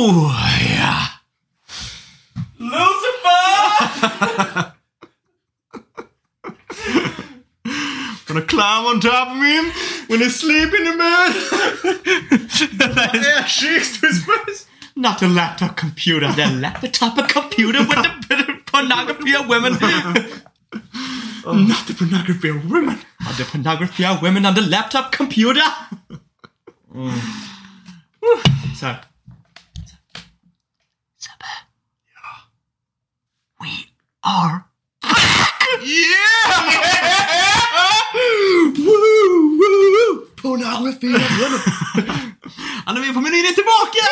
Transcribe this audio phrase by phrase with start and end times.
[0.00, 0.32] Oh,
[0.76, 0.94] ja.
[2.58, 3.40] Lucifer!
[8.26, 9.72] Gonna climb on top of him
[10.06, 11.34] when he's sleeping in the bed.
[13.14, 14.68] Yeah, Shakespeare's place!
[14.94, 19.72] Not a laptop computer, the laptop computer with the, pornography of women.
[19.72, 19.82] Not
[21.88, 23.00] the pornography of women.
[23.28, 25.64] Of the pornography of women on the laptop computer.
[26.94, 27.20] Mm.
[28.80, 28.86] Så
[34.28, 34.64] are
[35.82, 36.58] Yeah!
[38.84, 41.60] Woo, woo, pornography of women.
[42.86, 44.04] Anime på menyn är tillbaka!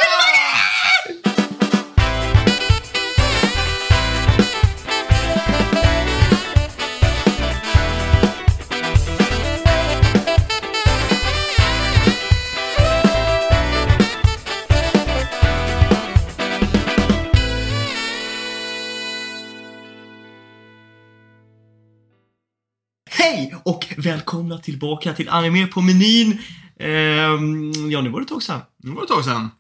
[24.10, 26.38] Välkomna tillbaka till Anime på menyn.
[26.80, 28.60] Ehm, ja, nu var det ett tag sedan.
[28.78, 29.50] Det var ett tag sedan.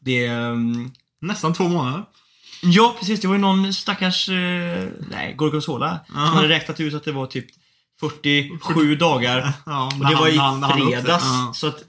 [0.00, 0.26] Det...
[0.26, 2.04] ehm, Nästan två månader.
[2.62, 3.20] ja, precis.
[3.20, 4.28] Det var ju någon stackars...
[4.28, 7.46] Eh, nej, Gorgonzola som hade räknat ut att det var typ
[8.00, 9.52] 47 dagar.
[9.66, 10.74] Ja, Och det var i det.
[10.74, 11.24] fredags.
[11.24, 11.52] Ja.
[11.54, 11.80] Så att...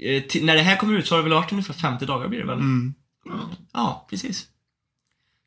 [0.00, 2.38] eh, när det här kommer ut så har det väl varit ungefär 50 dagar blir
[2.38, 2.58] det väl?
[2.58, 2.94] Mm.
[3.72, 4.46] Ja, precis.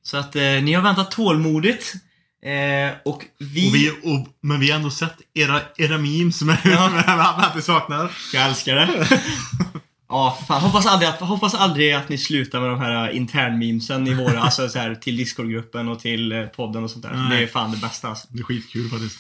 [0.04, 1.94] Så att eh, ni har väntat tålmodigt.
[2.42, 3.70] Eh, och vi...
[3.70, 6.90] Och vi, och, men vi har ändå sett era, era memes med Ja.
[6.90, 8.12] med att vi saknar.
[8.34, 9.22] Jag älskar det.
[10.12, 10.62] Ja, fan.
[10.62, 14.70] Hoppas aldrig, att, hoppas aldrig att ni slutar med de här intern-memesen i våra, alltså
[14.70, 17.14] så här, till Discord-gruppen och till eh, podden och sånt där.
[17.14, 17.38] Nej.
[17.38, 18.28] Det är fan det bästa alltså.
[18.32, 19.18] Det är skitkul faktiskt.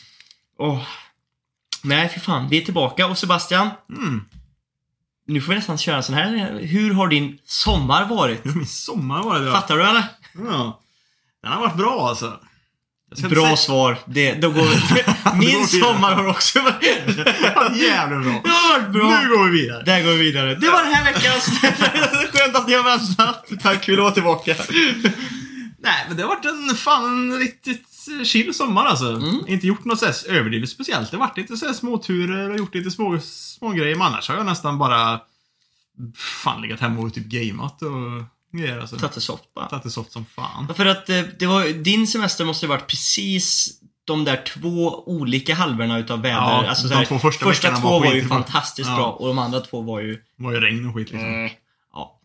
[0.58, 0.81] Åh.
[1.83, 2.50] Nej, för fan.
[2.50, 3.08] Vi är tillbaka.
[3.08, 4.26] Och Sebastian, Mm.
[5.28, 6.59] nu får vi nästan köra en sån här.
[6.61, 8.42] Hur har din sommar varit?
[8.44, 9.52] Ja, Min sommar var det då.
[9.52, 10.04] Fattar du eller?
[10.52, 10.81] Ja.
[11.44, 12.39] Den har varit bra alltså.
[13.29, 13.97] Bra säga- svar.
[14.05, 14.67] Det, då går,
[15.38, 16.83] min sommar har också varit...
[17.77, 18.42] Jävligt bra.
[18.43, 19.21] Det har varit bra.
[19.21, 19.83] Nu går vi vidare.
[19.83, 20.55] Där går vi vidare.
[20.55, 21.45] Det var den här veckans...
[22.33, 23.45] Skönt att ni har väntat.
[23.61, 24.55] Tack, att vara tillbaka.
[25.81, 27.86] Nej, men det har varit en fan en riktigt
[28.23, 29.05] chill sommar alltså.
[29.05, 29.39] Mm.
[29.48, 31.11] Inte gjort något sådär överdrivet speciellt.
[31.11, 33.95] Det har varit lite sådär småturer och gjort lite små, små grejer.
[33.95, 35.19] Men annars har jag nästan bara
[36.15, 38.23] fan legat hemma och typ gameat och
[38.82, 38.98] alltså.
[38.98, 39.70] Tagit det soft bara.
[39.70, 40.65] Tagit det soft som fan.
[40.67, 45.04] Ja, För att eh, det var, din semester måste ha varit precis de där två
[45.10, 46.36] olika halvorna utav väder.
[46.36, 48.95] Ja, alltså, de här, två första första två var var ju fantastiskt Ja.
[48.95, 50.15] bra och de andra två var ju...
[50.15, 51.45] Det var ju regn och skit liksom.
[51.45, 51.52] Eh,
[51.93, 52.20] ja.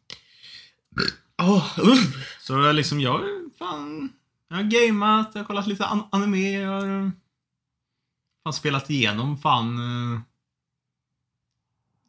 [1.43, 2.37] Åh, uff.
[2.41, 3.21] Så liksom, jag
[3.59, 4.13] fan...
[4.49, 7.13] Jag har gameat, jag har kollat lite an anime, jag har
[8.45, 9.79] fan spelat igenom fan...
[10.15, 10.21] eh,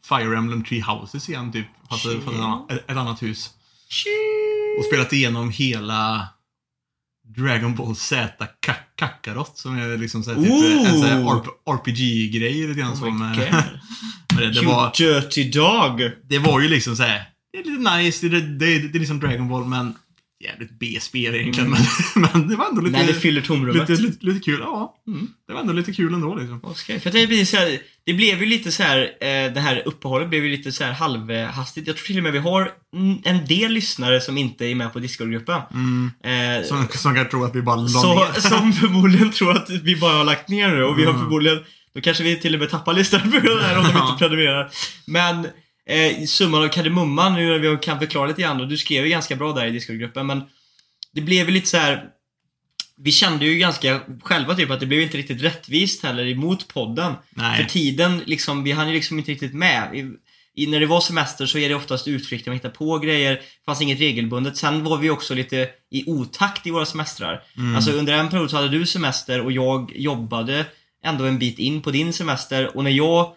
[0.09, 1.67] Fire Emblem Three Houses igen typ.
[1.89, 3.53] Fast, fast ett, annat, ett annat hus.
[4.79, 6.27] Och spelat igenom hela
[7.35, 10.89] Dragon Ball Z Ka- Kakarot som är liksom så här, typ, Ooh.
[10.89, 11.41] en sån här
[11.73, 14.51] RPG-grej lite grann Oh så med, med det.
[14.51, 16.11] Det You var, dirty dog.
[16.29, 17.23] det var ju liksom så här.
[17.53, 19.93] Det är lite nice, det, det, det, det är liksom Dragon Ball men
[20.43, 21.69] jävligt B-spel egentligen.
[21.69, 21.81] Men,
[22.33, 22.97] men det var ändå lite...
[22.97, 23.89] När det fyller tomrummet.
[23.89, 24.95] lite, lite, lite kul, ja.
[25.07, 25.27] Mm.
[25.47, 26.59] Det var ändå lite kul ändå liksom.
[26.63, 29.83] Okej, för det, blir så här, det blev ju lite så här, eh, det här
[29.85, 31.87] uppehållet blev ju lite så här halvhastigt.
[31.87, 34.93] Jag tror till och med vi har mm, en del lyssnare som inte är med
[34.93, 35.61] på Discord-gruppen.
[35.73, 36.11] Mm.
[36.59, 38.33] Eh, Som, som kan tro att vi bara la så, ner.
[38.49, 41.23] som förmodligen tror att vi bara har lagt ner nu och vi har Mm.
[41.23, 41.59] förmodligen,
[41.95, 44.69] då kanske vi till och med tappar lyssnare på det här om de inte prenumererar.
[45.05, 45.47] Men
[45.89, 49.09] eh, summan av kardemumman, nu när vi kan förklara lite grann och du skrev ju
[49.09, 50.43] ganska bra där i Discord-gruppen men
[51.13, 52.03] det blev ju lite så här.
[52.97, 57.13] Vi kände ju ganska själva typ att det blev inte riktigt rättvist heller emot podden.
[57.29, 57.57] Nej.
[57.57, 59.95] För tiden, liksom, vi hann ju liksom inte riktigt med.
[59.95, 60.11] I,
[60.55, 63.31] i, när det var semester så är det oftast utflykter, man hittar på grejer.
[63.31, 64.57] Det fanns inget regelbundet.
[64.57, 67.43] Sen var vi också lite i otakt i våra semestrar.
[67.57, 67.75] Mm.
[67.75, 70.65] Alltså under en period så hade du semester och jag jobbade
[71.03, 72.77] ändå en bit in på din semester.
[72.77, 73.33] Och när jag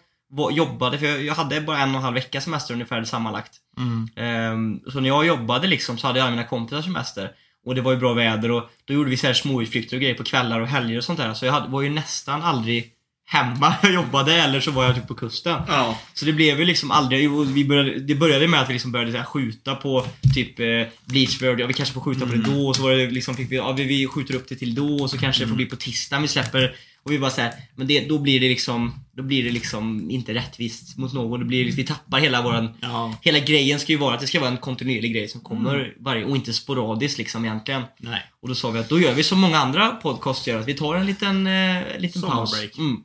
[0.51, 3.53] jobbade, för jag, hade bara en och en halv vecka semester ungefär sammanlagt.
[3.77, 4.09] Mm.
[4.17, 7.31] Ehm, så när jag jobbade liksom så hade jag mina kompisar semester.
[7.67, 10.15] Och det var ju bra väder och då gjorde vi så här småutflykter och grejer
[10.15, 11.35] på kvällar och helger och sånt där.
[11.35, 12.93] Så jag hade, var ju nästan aldrig
[13.31, 15.63] hemma jag jobbade eller så var jag typ på kusten.
[15.69, 15.99] Ja.
[16.15, 19.13] Så det blev ju liksom aldrig, vi började, det började med att vi liksom började
[19.13, 20.67] så skjuta på typ eh,
[21.05, 23.53] Bleachbird, ja vi kanske får skjuta på det då och så var det liksom, fick
[23.53, 25.67] vi, ja vi, vi skjuter upp det till då och så kanske det får bli
[25.67, 26.77] på tisdag vi släpper
[27.09, 30.35] och vi bara såhär, men det, då blir det liksom, då blir det liksom inte
[30.35, 31.41] rättvist mot någon.
[31.41, 33.15] Det blir, vi tappar hela våran, Ja.
[33.23, 36.25] hela grejen ska ju vara att det ska vara en kontinuerlig grej som kommer varje,
[36.25, 37.83] och inte sporadiskt liksom egentligen.
[37.99, 38.23] Nej.
[38.43, 40.75] Och då sa vi att då gör vi som många andra podcasts gör, att vi
[40.75, 42.51] tar en liten, eh, liten paus.
[42.51, 42.79] Sommarbreak.
[42.79, 42.97] Mm.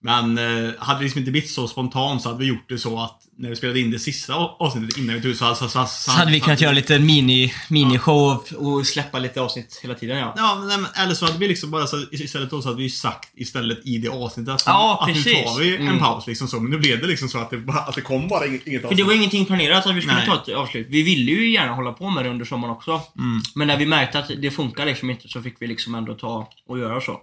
[0.00, 3.00] Men eh, hade det liksom inte blivit så spontant så hade vi gjort det så
[3.00, 5.68] att när vi spelade in det sista avsnittet innan vi tog ut så, så, så,
[5.68, 9.94] så, Så hade vi kunnat göra lite mini, minishow och, och släppa lite avsnitt hela
[9.94, 10.34] tiden ja.
[10.36, 13.28] Ja, men, eller så hade vi liksom bara så, istället då så hade vi sagt
[13.34, 15.98] istället i det avsnittet att, Ja, att nu tar vi en Mm.
[15.98, 16.60] paus liksom så.
[16.60, 18.82] Men nu blev det liksom så att det, bara, att det kom bara inget, inget
[18.82, 20.26] För det var ingenting planerat att vi skulle Nej.
[20.26, 20.86] ta ett avslut.
[20.90, 23.00] Vi ville ju gärna hålla på med det under sommaren också.
[23.18, 23.40] Mm.
[23.54, 26.48] Men när vi märkte att det funkar liksom inte så fick vi liksom ändå ta
[26.68, 27.20] och göra så.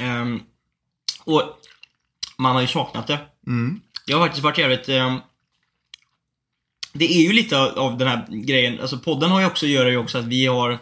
[0.00, 0.40] Ehm,
[1.24, 1.42] och
[2.36, 3.18] man har ju saknat det.
[3.46, 3.80] Mm.
[4.06, 4.88] Jag har faktiskt varit jävligt...
[4.88, 5.18] ehm,
[6.92, 9.96] det är ju lite av, den här grejen, alltså podden har ju också, gör ju
[9.96, 10.78] också att vi har,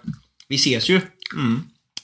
[0.48, 1.00] vi ses ju
[1.34, 1.62] Mm.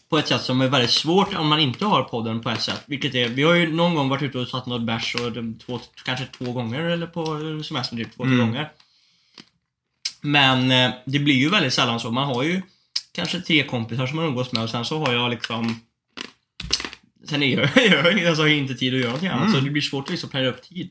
[0.09, 2.83] på ett sätt som är väldigt svårt om man inte har podden på ett sätt.
[2.87, 5.59] Vilket är, vi har ju någon gång varit ute och tagit något bärs och de,
[5.59, 7.25] två, kanske två gånger eller på
[7.65, 8.39] semestern typ, två, Mm.
[8.39, 8.71] gånger.
[10.21, 12.11] Men eh, det blir ju väldigt sällan så.
[12.11, 12.63] Man har ju
[13.13, 15.81] kanske tre kompisar som man umgås med och sen så har jag liksom
[17.29, 17.71] Sen är jag,
[18.05, 19.55] jag, jag har inte tid att göra någonting annat Mm.
[19.55, 20.91] så det blir svårt att liksom planera upp tid.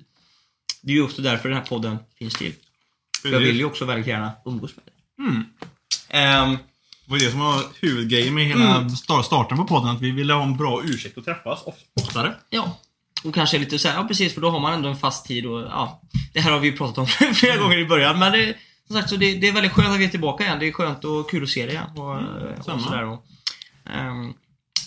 [0.81, 2.53] Det är ju också därför den här podden finns till.
[3.21, 4.93] För jag vill ju också väldigt gärna umgås med dig.
[5.29, 5.43] Mm.
[6.09, 6.57] Ehm,
[7.05, 8.89] Det var det som var huvudgrejen med hela Mm.
[8.89, 9.89] star- starten på podden.
[9.95, 12.35] Att vi ville ha en bra ursäkt att träffas of- oftare.
[12.49, 12.79] Ja.
[13.23, 15.45] Och kanske lite så här, ja precis för då har man ändå en fast tid
[15.45, 16.01] och ja.
[16.33, 18.55] Det här har vi ju pratat om flera gånger i början men det,
[18.87, 20.59] som sagt så det, det är väldigt skönt att vi är tillbaka igen.
[20.59, 21.89] Det är skönt och kul att se det igen.
[21.97, 23.25] Och, Mm, och sådär och,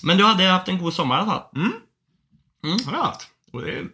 [0.03, 1.43] Men du hade haft en god sommar i alla fall.
[1.57, 1.73] Mm.
[2.65, 2.79] Mm.
[2.87, 3.29] Har jag haft.
[3.53, 3.85] Och det, är,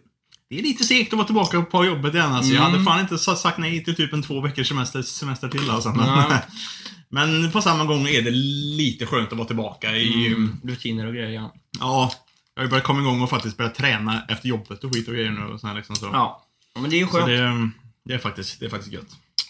[0.49, 2.31] det är lite segt att vara tillbaka på jobbet igen.
[2.31, 2.53] Alltså.
[2.53, 2.71] Jag Mm.
[2.71, 5.69] hade fan inte sa- sagt nej till typ en två veckors semester, semester till.
[5.69, 5.89] Alltså.
[5.89, 6.39] Nej.
[7.09, 8.31] Men på samma gång är det
[8.77, 10.27] lite skönt att vara tillbaka i...
[10.27, 11.53] Mm, rutiner och grejer ja.
[11.79, 12.11] Ja,
[12.55, 15.13] jag har ju börjat komma igång och faktiskt börjat träna efter jobbet och skit och
[15.13, 15.41] grejer nu.
[15.45, 16.05] Och sån här liksom så.
[16.13, 16.45] Ja.
[16.79, 17.27] men det är ju så skönt.
[17.27, 17.69] det,
[18.05, 19.07] det, är faktiskt, det är faktiskt gött.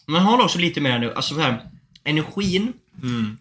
[0.08, 1.70] Man har också lite mer nu, alltså så här,
[2.04, 2.74] energin.
[3.04, 3.38] Mm.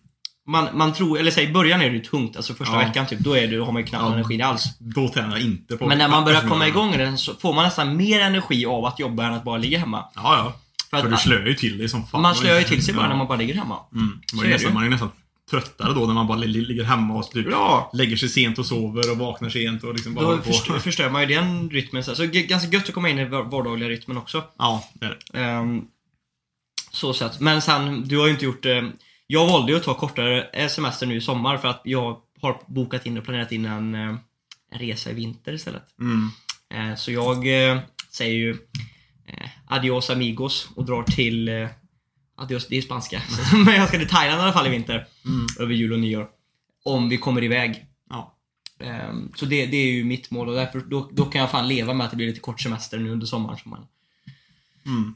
[0.46, 2.78] Man, man tror, eller säg i början är det ju tungt, alltså första Ja.
[2.86, 4.12] veckan typ, då är det, har man ju knappt Ja.
[4.14, 4.64] energi alls.
[4.78, 6.88] Då tränar jag inte på Men när man börjar komma eftermiddagen.
[6.94, 9.78] igång den så får man nästan mer energi av att jobba än att bara ligga
[9.78, 10.04] hemma.
[10.14, 10.54] Ja, ja.
[10.90, 12.22] För För att du slöar ju till dig som fan.
[12.22, 13.78] man slöar ju till sig bara när man bara ligger hemma.
[13.92, 14.20] Mm.
[14.34, 15.10] Man, är är det nästan, man är nästan
[15.50, 17.90] tröttare då när man bara li- ligger hemma och typ Ja.
[17.94, 21.20] lägger sig sent och sover och vaknar sent och liksom bara Då förstör, förstör man
[21.22, 22.04] ju den rytmen.
[22.04, 24.44] Så så g- ganska gött att komma in i var- vardagliga rytmen också.
[24.58, 25.38] Ja, det är det.
[25.40, 25.82] Ehm,
[26.90, 27.40] så sett.
[27.40, 28.90] Men sen, du har ju inte gjort det.
[29.26, 33.06] Jag valde ju att ta kortare semester nu i sommar för att jag har bokat
[33.06, 34.14] in och planerat in en, eh,
[34.70, 35.82] en resa i vinter istället.
[36.00, 36.30] Mm.
[36.90, 37.80] Eh, Så jag eh,
[38.10, 38.56] säger ju
[39.66, 41.68] adios amigos och drar till
[42.36, 43.22] Adios, det är spanska.
[43.64, 45.06] Men jag ska till Thailand i alla fall i vinter.
[45.24, 45.46] Mm.
[45.60, 46.28] Över jul och nyår.
[46.84, 47.86] Om vi kommer iväg.
[48.10, 48.36] Ja.
[48.80, 51.68] Ehm, Så det, det är ju mitt mål och därför, då, då kan jag fan
[51.68, 53.58] leva med att det blir lite kort semester nu under sommaren.
[53.58, 53.86] Som man,
[54.86, 55.14] Mm.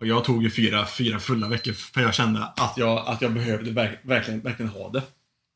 [0.00, 3.32] Och jag tog ju fyra, fyra fulla veckor för jag kände att jag, att jag
[3.32, 5.02] behövde verk, verkligen, verkligen ha det.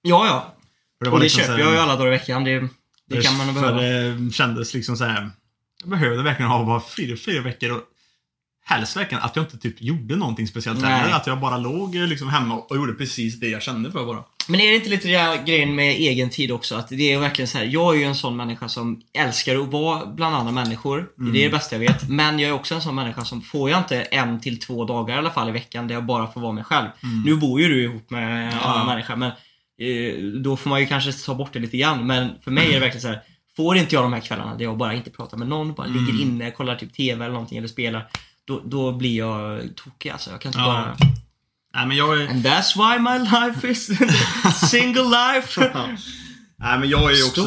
[0.03, 0.55] ja, ja.
[0.99, 2.45] För och det liksom köper jag ju alla dagar i veckan.
[2.45, 2.69] Det,
[3.09, 4.15] det kan man nog För behöva.
[4.19, 5.31] det kändes liksom så här.
[5.81, 7.83] Jag behövde verkligen ha bara fyra, fyra veckor
[8.65, 10.91] helst verkligen att jag inte typ gjorde någonting speciellt Nej.
[10.93, 11.15] heller.
[11.15, 14.25] Att jag bara låg eh, liksom hemma och gjorde precis det jag kände för bara.
[14.49, 16.75] Men är det inte lite den grejen med egen tid också?
[16.75, 17.65] Att det är verkligen så här.
[17.65, 21.07] Jag är ju en sån människa som älskar att vara bland andra människor.
[21.33, 22.09] Det är det bästa jag vet.
[22.09, 25.15] Men jag är också en sån människa som får jag inte en till två dagar
[25.15, 26.87] i alla fall i veckan där jag bara får vara mig själv.
[27.25, 28.61] Nu bor ju du ihop med en Ja.
[28.65, 29.31] annan människa men
[29.81, 32.07] eh, då får man ju kanske ta bort det lite grann.
[32.07, 33.21] Men för mig är det verkligen så här.
[33.57, 36.23] Får inte jag de här kvällarna där jag bara inte pratar med någon, bara ligger
[36.23, 38.09] inne, kollar typ TV eller någonting eller spelar.
[38.47, 40.31] Då, då blir jag tokig alltså.
[40.31, 40.97] Jag kan inte bara...
[41.75, 42.29] Nej men jag är...
[42.29, 43.87] And that's why my life is
[44.71, 45.73] single life.
[46.57, 47.41] Nej men jag är ju också,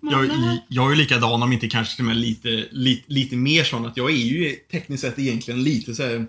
[0.00, 0.30] jag,
[0.68, 3.96] jag är likadan om inte kanske till och med lite, lite, lite mer sån att
[3.96, 6.26] jag är ju tekniskt sett egentligen lite så här,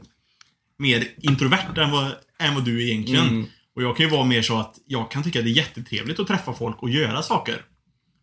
[0.78, 3.28] mer introvert än vad, än vad du är egentligen.
[3.28, 3.46] Mm.
[3.76, 6.28] Och jag kan ju vara mer så att jag kan tycka det är jättetrevligt att
[6.28, 7.62] träffa folk och göra saker.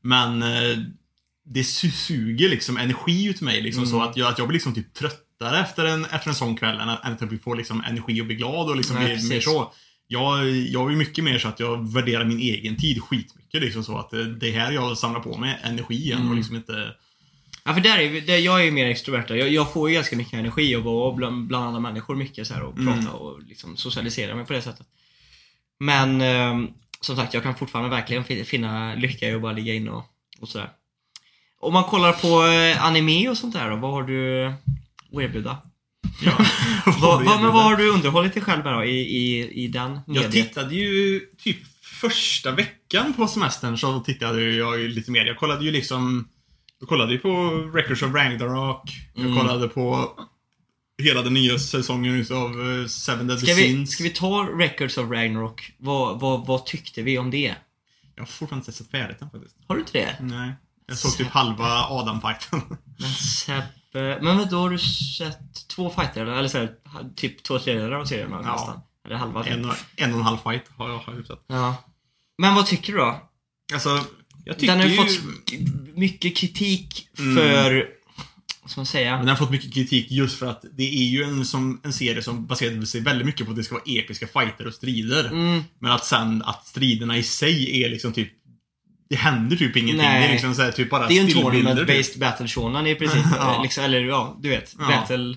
[0.02, 0.78] Men eh,
[1.44, 4.74] det su- suger liksom energi ut mig liksom så att jag, att jag blir liksom
[4.74, 4.94] typ
[5.42, 8.20] tröttare efter en, efter en sån kväll än att, än att jag får liksom energi
[8.22, 9.72] och bli glad och liksom Nej, bli mer så.
[10.06, 13.98] Jag, jag är mycket mer så att jag värderar min egen tid skitmycket liksom så
[13.98, 16.30] att det, är här jag samlar på mig energi igen Mm.
[16.30, 16.94] och liksom inte...
[17.64, 19.24] Ja, för där är, vi- där, jag är ju mer extrovert.
[19.30, 22.54] Jag, jag får ju ganska mycket energi och vara bland, bland andra människor mycket så
[22.54, 22.94] här, och Mm.
[23.04, 24.86] prata och liksom socialisera mig på det sättet.
[25.80, 26.68] Men ehm,
[27.00, 30.04] som sagt, jag kan fortfarande verkligen fin- finna lycka i att bara ligga inne och,
[30.40, 30.70] och sådär.
[31.60, 34.52] Om man kollar på eh, anime och sånt där då, vad har du
[35.16, 35.58] att erbjuda?
[36.22, 36.38] Ja,
[37.00, 40.00] Vad, vad, men vad har du underhållit dig själv med då i, i, i den
[40.06, 40.32] Jag mediet?
[40.32, 45.24] tittade ju typ första veckan på semestern så tittade jag ju lite mer.
[45.24, 46.28] Jag kollade ju liksom
[46.80, 48.90] Jag kollade ju på Records of Ragnarok.
[49.14, 49.38] Jag Mm.
[49.38, 50.10] kollade på
[51.02, 52.50] hela den nya säsongen utav
[52.80, 53.90] eh, Seven Deadly Ska vi, Sins.
[53.90, 55.72] ska vi ta Records of Ragnarok?
[55.78, 57.54] Vad, vad, vad tyckte vi om det?
[58.14, 59.56] Jag har fortfarande inte sett färdigt den faktiskt.
[59.68, 60.16] Har du inte det?
[60.20, 60.52] Nej.
[60.86, 62.60] Jag såg typ halva Adam-fighten.
[62.98, 63.66] Men Sebbe...
[63.94, 66.48] Men vadå, har du sett två fighter eller?
[66.48, 66.70] Så här,
[67.16, 68.52] typ två tredjedelar av serien Ja.
[68.52, 68.80] nästan?
[69.06, 69.44] Eller halva?
[69.44, 69.52] typ.
[69.52, 71.44] En, och- en och en halv fight har jag, har jag sett.
[71.46, 71.76] Ja.
[72.38, 73.20] Men vad tycker du då?
[73.74, 74.04] Alltså,
[74.44, 75.22] jag tycker Den har ju fått
[75.94, 77.36] mycket kritik Mm.
[77.36, 77.86] för...
[78.62, 79.10] Vad ska man säga?
[79.10, 81.92] Men den har fått mycket kritik just för att det är ju en, som, en
[81.92, 85.24] serie som baserar sig väldigt mycket på att det ska vara episka fighter och strider.
[85.30, 88.32] Mm, Men att sen att striderna i sig är liksom typ
[89.12, 89.96] det händer typ ingenting.
[89.96, 90.20] Nej.
[90.20, 91.36] Det är liksom så här, typ bara det är ju en typ.
[91.36, 93.22] tournament-based battle shonen i princip.
[93.38, 93.60] Ja.
[93.62, 94.74] liksom, eller ja, du vet.
[94.78, 94.86] Ja.
[94.86, 95.36] Battle.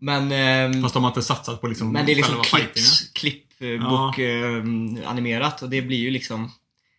[0.00, 0.32] Men...
[0.32, 4.98] ehm, Fast de har inte satsat på liksom men det är liksom clips, klippbok ehm,
[5.06, 6.50] animerat och det blir ju liksom...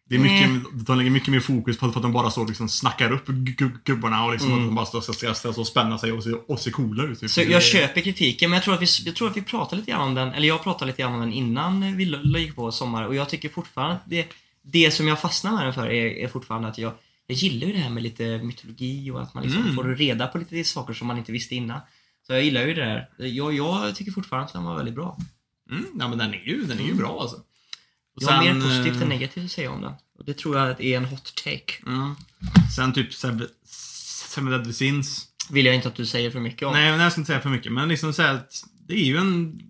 [0.10, 0.65] Det är mycket, Mm.
[0.74, 3.77] de lägger mycket mer fokus på att de bara och liksom snackar upp gu- gu-
[3.86, 4.62] gubbarna och liksom Mm.
[4.62, 7.20] att de bara står och ska, och spänna sig och se, och se coola ut.
[7.20, 7.29] Typ.
[7.32, 9.91] Så jag köper kritiken, men jag tror, att vi, jag tror att vi pratade lite
[9.91, 12.03] grann om den, eller jag pratade lite grann om den innan vi
[12.39, 14.25] gick på sommar och jag tycker fortfarande att det,
[14.65, 16.93] det som jag fastnar med den för är, är fortfarande att jag,
[17.27, 19.75] jag gillar ju det här med lite mytologi och att man liksom Mm.
[19.75, 21.79] får reda på lite saker som man inte visste innan.
[22.27, 23.10] Så jag gillar ju det där.
[23.27, 25.17] Jag, jag tycker fortfarande att den var väldigt bra.
[25.72, 27.38] Mm, ja men den är ju, den är ju bra alltså.
[28.15, 29.93] Och Jag har mer sen, positivt eh, än negativt att säga om den.
[30.19, 31.74] Och det tror jag är en hot take.
[31.86, 32.15] Ja.
[32.75, 35.27] Sen typ Seven Deadly Sins.
[35.50, 36.74] Vill jag inte att du säger för mycket om.
[36.74, 37.72] Nej, men jag ska inte säga för mycket.
[37.72, 39.62] Men liksom så här, att det är ju en...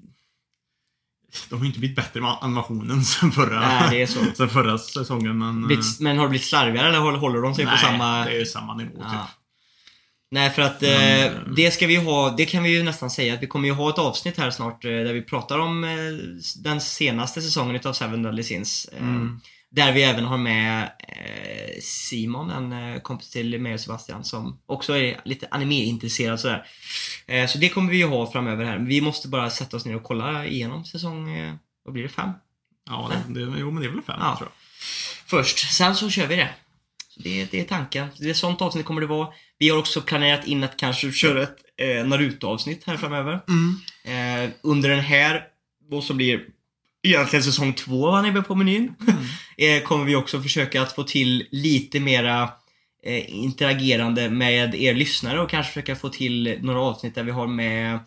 [1.49, 4.19] De har ju inte blivit bättre med animationen sen förra, Nej, det är så.
[4.37, 5.37] sen förra säsongen.
[5.37, 8.25] Men, Blivit- Men har det blivit slarvigare eller håller- de sig nej, på samma...
[8.25, 9.09] det är samma nivå Ja.
[9.09, 9.19] typ.
[10.31, 13.33] Nej, för att Men, eh, det ska vi ha, det kan vi ju nästan säga
[13.33, 15.89] att vi kommer ju ha ett avsnitt här snart eh, där vi pratar om eh,
[16.63, 18.89] den senaste säsongen utav Seven Deadly Sins.
[18.93, 19.39] Eh, Mm.
[19.71, 24.59] Där vi även har med eh, Simon, en eh, kompis till mig och Sebastian som
[24.65, 26.65] också är lite anime-intresserad sådär.
[27.27, 28.77] Eh, så det kommer vi ju ha framöver här.
[28.77, 31.29] Vi måste bara sätta oss ner och kolla igenom säsong,
[31.85, 32.29] vad blir det, fem?
[32.89, 34.35] Ja, det, det, jo men det är väl fem Ja.
[34.37, 34.55] tror jag.
[35.25, 35.71] först.
[35.73, 36.49] Sen så kör vi det.
[37.09, 38.07] Så det, det är tanken.
[38.19, 39.27] Det är sånt avsnitt kommer det vara.
[39.57, 43.33] Vi har också planerat in att kanske köra ett eh, Naruto-avsnitt här framöver.
[44.03, 45.43] Eh, under den här,
[45.89, 46.41] vad som blir
[47.03, 48.95] egentligen säsong två vad ni på menyn.
[49.57, 52.49] Eh, kommer vi också försöka att få till lite mera
[53.05, 57.47] eh, interagerande med er lyssnare och kanske försöka få till några avsnitt där vi har
[57.47, 57.99] med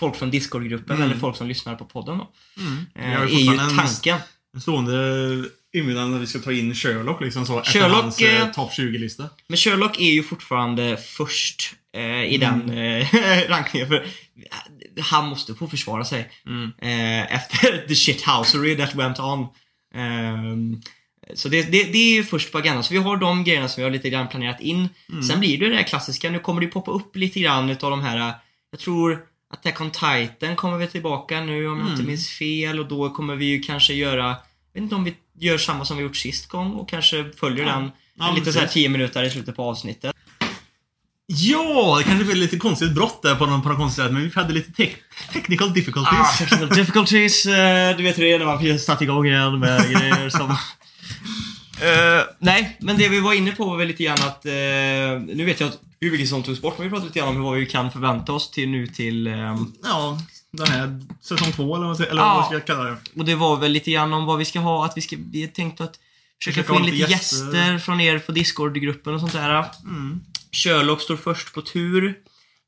[0.00, 1.08] folk från Discord-gruppen Mm.
[1.10, 2.32] eller folk som lyssnar på podden då.
[2.60, 2.86] Mm.
[3.14, 4.18] Eh, är ju tanken.
[4.54, 4.94] en stående
[5.76, 7.60] inbjudan när vi ska ta in Sherlock liksom så.
[7.60, 9.24] efter Sherlock, hans eh, eh, topp 20-lista.
[9.48, 12.66] Men Sherlock är ju fortfarande först eh, i Mm.
[12.66, 13.08] den eh,
[13.48, 13.88] rankningen.
[13.88, 14.06] För
[15.00, 16.72] han måste få försvara sig Mm.
[16.82, 19.46] eh, efter the shithousery that went on.
[19.96, 20.80] Ehm,
[21.34, 22.84] så det, det, det är ju först på agendan.
[22.84, 24.88] Så vi har de grejerna som vi har lite grann planerat in.
[25.10, 25.22] Mm.
[25.22, 26.30] Sen blir det det här klassiska.
[26.30, 28.32] Nu kommer det poppa upp lite grann utav de här,
[28.70, 29.18] jag tror
[29.54, 32.06] Attack on Titan kommer vi tillbaka nu om jag inte Mm.
[32.06, 32.78] minns fel.
[32.80, 34.36] Och då kommer vi ju kanske göra, jag
[34.74, 37.72] vet inte om vi gör samma som vi gjort sist gång och kanske följer Ja.
[37.72, 38.74] den Ja, lite så här precis.
[38.74, 40.15] 10 minuter i slutet på avsnittet.
[41.28, 44.22] Ja, det kanske blev lite konstigt brott där på någon, på någon konstigt sätt, men
[44.22, 44.92] vi hade lite tech,
[45.32, 46.18] technical difficulties.
[46.20, 47.46] Ah, technical difficulties.
[47.46, 50.50] eh, du vet hur det är när man satt igång igen med grejer som...
[51.80, 54.46] Eh, nej, men det vi var inne på var väl lite grann att...
[54.46, 54.52] eh,
[55.36, 57.42] nu vet jag att hur mycket som togs bort, men vi pratade lite grann om
[57.42, 59.26] vad vi kan förvänta oss till nu till...
[59.26, 60.18] ehm, Ja,
[60.52, 62.34] den här säsong två eller vad, eller Ja.
[62.34, 62.96] vad ska jag kalla det?
[63.16, 65.16] och det var väl lite grann om vad vi ska ha, att vi ska...
[65.32, 65.98] Vi tänkte att
[66.44, 67.36] försöka få in lite gäster.
[67.36, 67.78] gäster.
[67.78, 69.64] från er på Discord-gruppen och sånt där.
[69.84, 70.20] Mm.
[70.52, 72.14] Sherlock står först på tur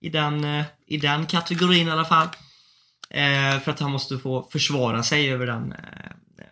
[0.01, 2.29] i den, eh, i den kategorin i alla fall.
[3.11, 5.79] Eh, för att han måste få försvara sig över den eh,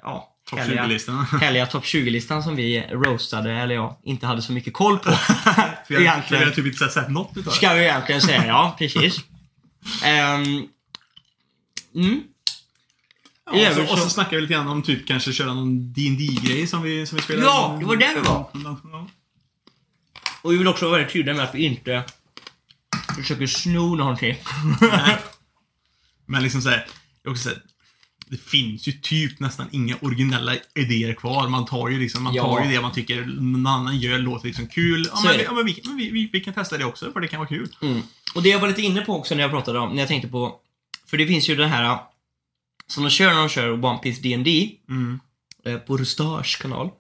[0.03, 1.25] ja, Topp härliga- 20-listan.
[1.41, 5.11] härliga topp 20-listan som vi roastade, eller ja, inte hade så mycket koll på.
[5.87, 6.43] För jag, Egentligen.
[6.43, 7.51] jag har typ inte sett, något utav det.
[7.51, 9.21] Ska vi egentligen säga, ja precis.
[10.05, 10.69] Ehm,
[11.95, 12.23] mm,
[13.53, 16.41] Ja, och, så, och så snackar vi lite grann om typ kanske köra någon dd
[16.43, 17.43] grej som vi, som vi spelar.
[17.43, 19.07] Ja, det var där vi var.
[20.43, 22.05] Och vi vill också vara väldigt tydliga med att vi inte
[23.17, 24.37] försöker sno någonting.
[24.81, 25.17] Nej.
[26.27, 26.87] Men liksom såhär,
[27.23, 27.61] jag också säga,
[28.27, 31.49] det finns ju typ nästan inga originella idéer kvar.
[31.49, 32.43] Man tar ju liksom, man Ja.
[32.43, 35.09] tar ju det man tycker någon annan gör låter liksom kul.
[35.13, 37.29] Ja, men, ja, men, vi, men vi, vi, vi kan testa det också för det
[37.29, 37.69] kan vara kul.
[37.83, 38.03] Mm.
[38.35, 40.29] Och det jag var lite inne på också när jag pratade om, när jag tänkte
[40.29, 40.61] på,
[41.07, 41.99] för det finns ju det här
[42.87, 45.21] som de kör när de kör One Piece D&D Mm.
[45.65, 46.91] eh, på Rustars kanal.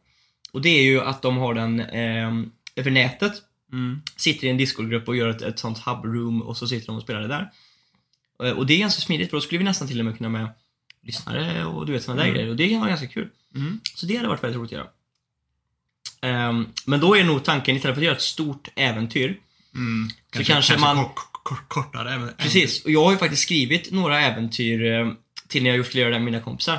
[0.52, 2.32] Och det är ju att de har den eh,
[2.76, 3.32] över nätet,
[3.72, 4.02] Mm.
[4.16, 7.02] sitter i en Discord-grupp och gör ett, ett sånt hub-room och så sitter de och
[7.02, 7.50] spelar det där.
[8.44, 10.28] Eh, Och det är ganska smidigt för då skulle vi nästan till och med kunna
[10.28, 10.48] med
[11.02, 12.34] lyssnare och du vet sådana där Mm.
[12.36, 12.50] grejer.
[12.50, 13.28] Och det kan vara ganska kul.
[13.54, 13.80] Mm.
[13.94, 14.88] Så det hade varit väldigt roligt att göra.
[16.20, 19.40] Ehm, men då är nog tanken, istället för att göra ett stort äventyr,
[19.74, 20.08] Mm.
[20.44, 22.30] kanske man- kort, kort, kortare även.
[22.38, 25.12] Precis, och jag har ju faktiskt skrivit några äventyr eh,
[25.48, 26.78] till när jag gjort flera av mina kompisar.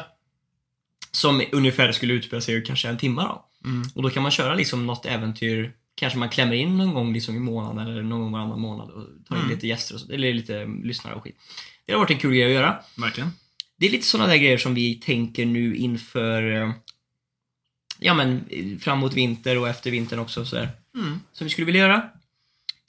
[1.12, 3.46] Som ungefär skulle utspela sig i kanske en timme då.
[3.66, 3.90] Mm.
[3.96, 7.36] Och då kan man köra liksom något äventyr kanske man klämmer in någon gång liksom
[7.36, 9.56] i månaden eller någon gång varannan månad och tar in Mm.
[9.56, 11.38] lite gäster och så, eller lite lyssnare och skit.
[11.86, 12.80] Det har varit en kul grej att göra.
[12.98, 13.30] Verkligen.
[13.78, 16.72] Det är lite sådana där grejer som vi tänker nu inför eh,
[18.00, 18.46] Ja men
[18.82, 20.70] framåt vinter och efter vintern också och sådär.
[20.96, 21.20] Mm.
[21.34, 22.10] Som vi skulle vilja göra.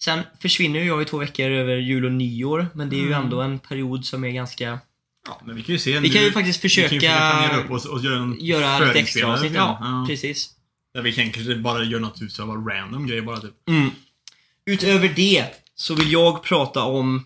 [0.02, 3.12] Sen försvinner ju jag i två veckor över jul och nyår, men det är ju
[3.12, 3.23] Mm.
[3.25, 4.78] ändå en period som är ganska...
[5.27, 6.01] Ja, men vi kan ju se.
[6.01, 8.79] Vi kan ju faktiskt Vi kan ju försöka planera upp oss och göra en göra
[8.79, 9.53] lite extra avsnitt.
[9.53, 9.63] film.
[9.63, 10.51] Ja, precis.
[10.95, 13.69] Där vi kan kanske bara göra något typ så här bara random grej bara typ.
[13.69, 13.91] Mm.
[14.67, 17.25] Utöver det så vill jag prata om...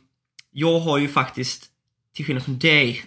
[0.55, 1.65] Jag har ju faktiskt,
[2.15, 3.05] till skillnad från dig,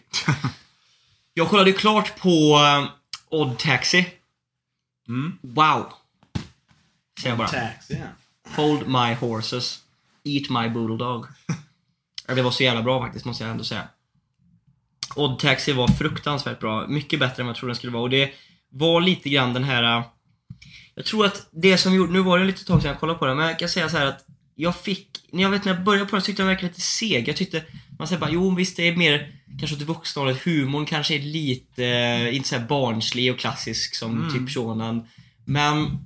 [1.33, 2.89] jag kollade ju klart på uh,
[3.29, 4.05] Odd Taxi.
[5.07, 5.37] Mm.
[5.41, 5.93] Wow!
[7.21, 7.47] Säger jag bara.
[7.47, 8.07] Taxi, ja.
[8.55, 9.79] Hold my horses.
[10.23, 11.25] Eat my bulldog.
[12.27, 13.87] Ja, det var så jävla bra faktiskt, måste jag ändå säga.
[15.15, 16.87] Odd Taxi var fruktansvärt bra.
[16.87, 18.03] Mycket bättre än vad jag trodde den skulle vara.
[18.03, 18.31] Och det
[18.71, 19.97] var lite grann den här...
[19.97, 20.03] äh,
[20.95, 22.13] Jag tror att det som gjorde...
[22.13, 23.97] Nu var det lite tag sedan jag kollade på den, men jag kan säga så
[23.97, 25.07] här att jag fick...
[25.31, 27.27] När jag vet när jag började på den så tyckte jag den verkade lite seg.
[27.27, 27.63] Jag tyckte...
[27.99, 30.43] Man säger bara, jo visst det är mer kanske åt det vuxna hållet.
[30.45, 31.85] Humorn kanske är lite...
[31.85, 34.33] äh, Inte så här barnslig och klassisk som Mm.
[34.33, 35.07] typ Shonan.
[35.45, 35.97] Men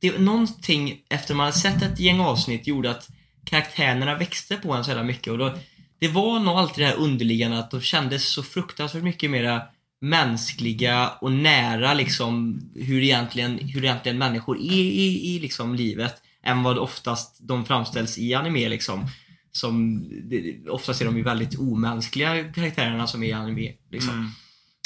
[0.00, 3.08] det, någonting efter man hade sett ett gäng avsnitt gjorde att
[3.44, 5.54] karaktärerna växte på en så jävla mycket och då,
[6.00, 9.62] det var nog alltid det här underliggande att de kändes så fruktansvärt mycket mera
[10.00, 16.62] mänskliga och nära liksom hur egentligen, hur egentligen människor är i, i liksom livet än
[16.62, 19.06] vad oftast de framställs i anime liksom.
[19.52, 24.32] Som, det, oftast är de ju väldigt omänskliga karaktärerna som är i anime liksom.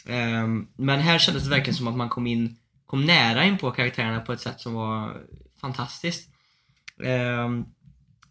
[0.06, 0.44] Mm.
[0.44, 2.56] Ehm, men här kändes det verkligen som att man kom in
[2.86, 5.16] kom nära in på karaktärerna på ett sätt som var
[5.60, 6.28] fantastiskt.
[7.04, 7.64] Ehm,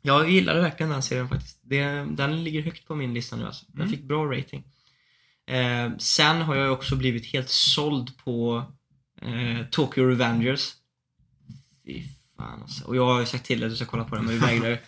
[0.05, 1.59] jag gillade verkligen den serien faktiskt.
[1.61, 3.65] Det, den ligger högt på min lista nu alltså.
[3.67, 3.91] Den Mm.
[3.91, 4.63] fick bra rating.
[5.47, 8.63] Ehm, sen har jag också blivit helt såld på
[9.21, 10.71] eh, Tokyo Revengers.
[11.85, 12.01] Fy
[12.37, 12.85] fan alltså.
[12.85, 14.39] Och jag har ju sagt till dig att du ska kolla på den men du
[14.45, 14.79] vägrar.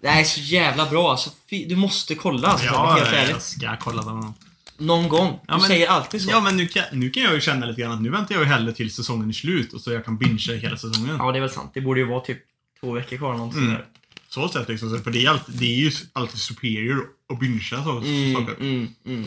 [0.00, 1.30] Det är så jävla bra alltså.
[1.50, 2.66] Fy, du måste kolla alltså.
[2.66, 3.42] Ja, helt jag ärligt.
[3.42, 4.32] ska kolla den.
[4.78, 5.30] Någon gång.
[5.32, 6.30] Du Ja, men- säger alltid så.
[6.30, 8.42] Ja, men nu kan, nu kan jag ju känna lite grann att nu väntar jag
[8.44, 11.16] ju hellre till säsongen är slut och så jag kan bingea hela säsongen.
[11.18, 11.70] Ja, det är väl sant.
[11.74, 12.38] Det borde ju vara typ
[12.80, 13.66] två veckor kvar något Mm.
[13.66, 13.86] sådär.
[14.30, 15.02] Så sätt liksom.
[15.04, 18.54] För det är, alltid, det är ju alltid superior att bingea så, Mm, saker.
[18.60, 19.24] mm, mm.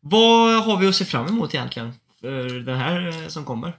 [0.00, 1.92] Vad har vi att se fram emot egentligen?
[2.20, 3.76] För den här eh, som kommer?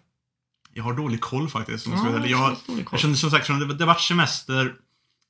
[0.73, 1.87] Jag har dålig koll faktiskt.
[1.87, 2.83] jag Ja, jag, koll.
[2.91, 4.75] jag kände som sagt, det, det var semester.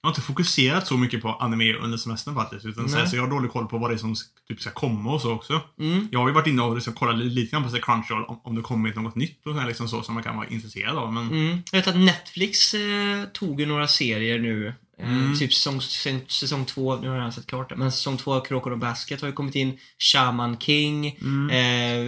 [0.02, 2.66] Jag har inte fokuserat så mycket på anime under semestern faktiskt.
[2.66, 3.08] Utan så, Nej.
[3.08, 4.16] så jag har dålig koll på vad det är som
[4.48, 5.62] typ ska komma och så också.
[5.80, 6.08] Mm.
[6.12, 8.40] Jag har ju varit inne och liksom kollat lite grann på så här Crunchyroll om,
[8.44, 10.98] om det kommit något nytt och så, här liksom så som man kan vara intresserad
[10.98, 11.14] av.
[11.14, 11.62] Men Mm.
[11.72, 14.74] Jag vet att Netflix eh, tog ju några serier nu.
[15.00, 15.40] Eh, Mm.
[15.40, 15.82] Typ säsong,
[16.28, 19.28] säsong, två, nu har jag sett klart det, men säsong två av Crocodile Basket har
[19.28, 19.78] ju kommit in.
[20.00, 21.50] Shaman King, Mm.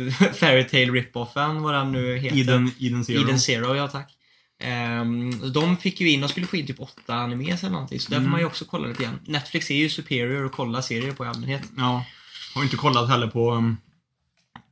[0.07, 2.37] eh, Fairytale Rip-Offen, vad den nu heter.
[2.37, 3.21] Eden, Eden Zero.
[3.21, 4.11] Eden Zero, ja tack.
[4.59, 8.09] Ehm, de fick ju in, de skulle få in typ åtta animes eller någonting, så
[8.09, 8.31] där får Mm.
[8.31, 9.19] man ju också kolla lite grann.
[9.25, 11.61] Netflix är ju superior att kolla serier på i allmänhet.
[11.77, 12.05] Ja.
[12.55, 13.77] Har inte kollat heller på um,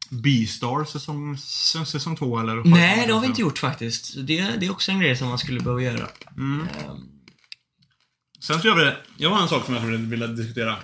[0.09, 1.37] Beastar säsong,
[1.85, 2.55] säsong, två eller?
[2.63, 4.13] Nej, det har vi inte gjort faktiskt.
[4.27, 6.07] Det, det är också en grej som man skulle behöva göra.
[6.37, 6.61] Mm.
[6.67, 6.97] Ehm,
[8.43, 10.75] Sen skulle jag vilja, jag har en sak som jag skulle vilja diskutera.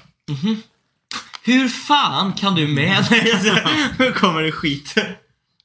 [1.43, 2.97] hur fan kan du med?
[3.33, 3.69] Alltså,
[3.99, 4.93] Nu kommer det skit.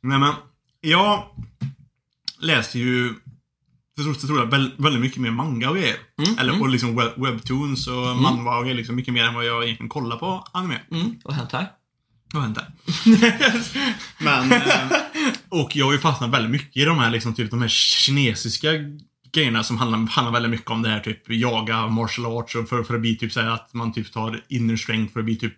[0.02, 0.34] Nej men,
[0.80, 1.24] jag
[2.38, 3.14] läste ju
[3.96, 5.96] jag tror, jag väldigt, mycket mer manga och grejer.
[6.18, 6.62] Mm, Eller mm.
[6.62, 8.76] och liksom web, webtoons och manhwa och grejer.
[8.76, 10.80] Liksom mycket mer än vad jag egentligen kollar på anime.
[10.90, 11.66] Mm, vad har hänt här?
[12.32, 12.72] Vad har hänt där?
[14.24, 14.98] Men, eh,
[15.48, 18.68] och jag har ju fastnat väldigt mycket i de här, liksom, typ, de här kinesiska
[19.34, 22.82] grejerna som handlar, handlar väldigt mycket om det här typ jaga martial arts och för,
[22.82, 25.36] för att bli typ så här att man typ tar inner strength för att bli
[25.36, 25.54] typ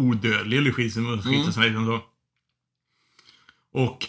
[0.00, 1.52] odödlig eller skit, skit Mm.
[1.52, 2.00] som liksom så.
[3.72, 4.08] Och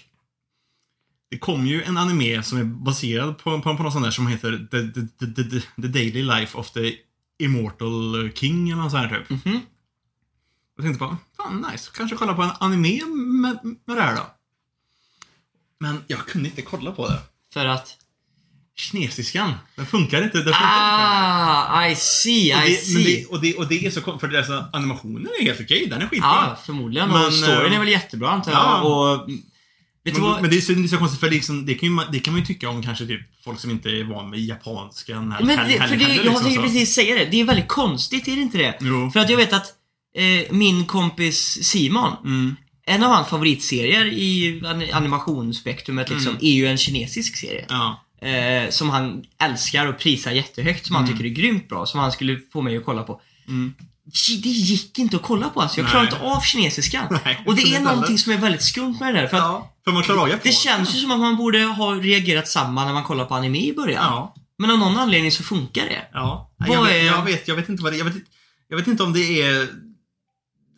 [1.30, 4.28] det kom ju en anime som är baserad på, på, på något sånt där som
[4.28, 6.96] heter The, the, the, the, the Daily Life of the
[7.39, 9.30] Immortal King eller något sånt här typ.
[9.46, 9.60] Mhm.
[10.76, 14.26] Jag tänkte bara, fan nice, kanske kolla på en anime med, med det här då.
[15.80, 17.20] Men jag kunde inte kolla på det.
[17.54, 17.98] För att...
[18.80, 20.38] Kinesiskan, den funkar inte.
[20.38, 21.72] Den funkar inte.
[21.74, 23.16] Ah, I see, och I det, men see.
[23.16, 26.08] det, och, det, och det är så för så, animationen är helt okej, den är
[26.08, 26.30] skitbra.
[26.30, 27.10] Ja, förmodligen.
[27.10, 28.62] Men, och storyn eh, är väl jättebra antar jag.
[28.62, 28.82] ja.
[28.82, 29.30] Och,
[30.04, 30.42] vet Men, vad?
[30.42, 32.34] men det är så, det är så konstigt för liksom, det, kan ju, det kan
[32.34, 35.32] man ju tycka om kanske typ folk som inte är van med japanskan.
[35.32, 37.26] här- Men här- det, här- för det, heller, jag liksom, tänkte precis säga det.
[37.26, 38.78] Det är väldigt konstigt, är det inte det?
[38.82, 39.12] Jo.
[39.12, 39.66] För att jag vet att
[40.18, 42.56] eh, min kompis Simon, Mm.
[42.86, 46.46] en av hans favoritserier i an- animationsspektrumet liksom, Mm.
[46.46, 47.66] är ju en kinesisk serie.
[47.70, 48.04] Ja.
[48.21, 51.17] Eh, som han älskar och prisar jättehögt, som han Mm.
[51.17, 53.21] tycker är grymt bra, som han skulle få mig att kolla på.
[53.47, 53.73] Mm.
[54.43, 55.77] det gick inte att kolla på alltså.
[55.77, 55.91] Jag Nej.
[55.91, 57.19] klarade inte av kinesiskan.
[57.25, 57.86] Nej, och det är heller.
[57.91, 59.27] någonting som är väldigt skumt med det där.
[59.27, 60.69] För Ja, för man klarar det japanska.
[60.69, 63.73] känns ju som att man borde ha reagerat samma när man kollar på anime i
[63.73, 64.03] början.
[64.03, 64.36] Ja.
[64.60, 66.08] Men av någon anledning så funkar det.
[66.13, 66.51] Ja.
[66.58, 68.15] Vad Jag vet, är- jag, vet, jag vet inte vad det jag vet,
[68.67, 69.67] jag vet inte om det är...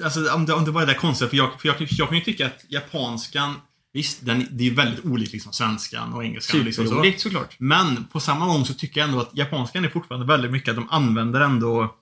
[0.04, 2.08] Alltså om det, om det bara är det där konstiga, för jag, för jag, jag
[2.08, 3.56] kan ju tycka att japanskan,
[3.94, 6.60] visst, den, det är väldigt olikt liksom svenskan och engelskan.
[6.62, 6.90] Liksom så.
[6.90, 7.56] Superroligt såklart.
[7.60, 10.76] Men på samma gång så tycker jag ändå att japanskan är fortfarande väldigt mycket att
[10.76, 11.96] de använder ändå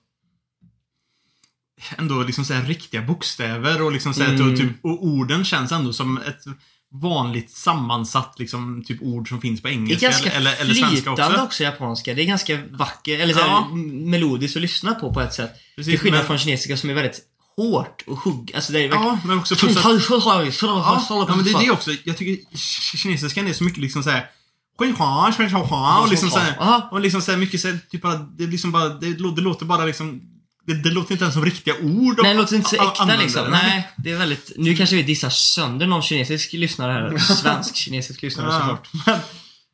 [1.96, 4.56] ändå liksom så riktiga bokstäver och liksom så Mm.
[4.56, 6.42] typ, och orden känns ändå som ett
[6.90, 11.10] vanligt sammansatt liksom typ ord som finns på Det är engelska ganska eller, eller svenska
[11.12, 11.42] också.
[11.42, 11.62] också.
[11.62, 12.14] japanska.
[12.14, 13.68] Det är ganska vackert, eller så Ja.
[14.04, 15.50] melodiskt att lyssna på på ett sätt.
[15.76, 17.20] Precis, Till skillnad men- från kinesiska som är väldigt
[17.58, 18.52] hårt och hugg.
[18.54, 19.06] Alltså det är verkligen...
[19.06, 21.90] Ja, men också plus att, ja, Ja, men det är det också.
[22.04, 24.30] Jag tycker ki- kinesiskan är så mycket liksom såhär
[24.78, 29.40] och liksom såhär, och liksom såhär mycket såhär, typ bara, det liksom bara, det, det
[29.40, 30.20] låter bara liksom,
[30.66, 32.20] det, det låter inte ens som riktiga ord.
[32.22, 33.24] Nej, det låter inte så äkta använder.
[33.24, 33.50] liksom.
[33.50, 34.52] Nej, det är väldigt...
[34.56, 37.18] Nu kanske vi dissar sönder någon kinesisk lyssnare här.
[37.18, 38.58] Svensk kinesisk lyssnare Ja.
[38.60, 38.88] såklart.
[39.06, 39.18] Men,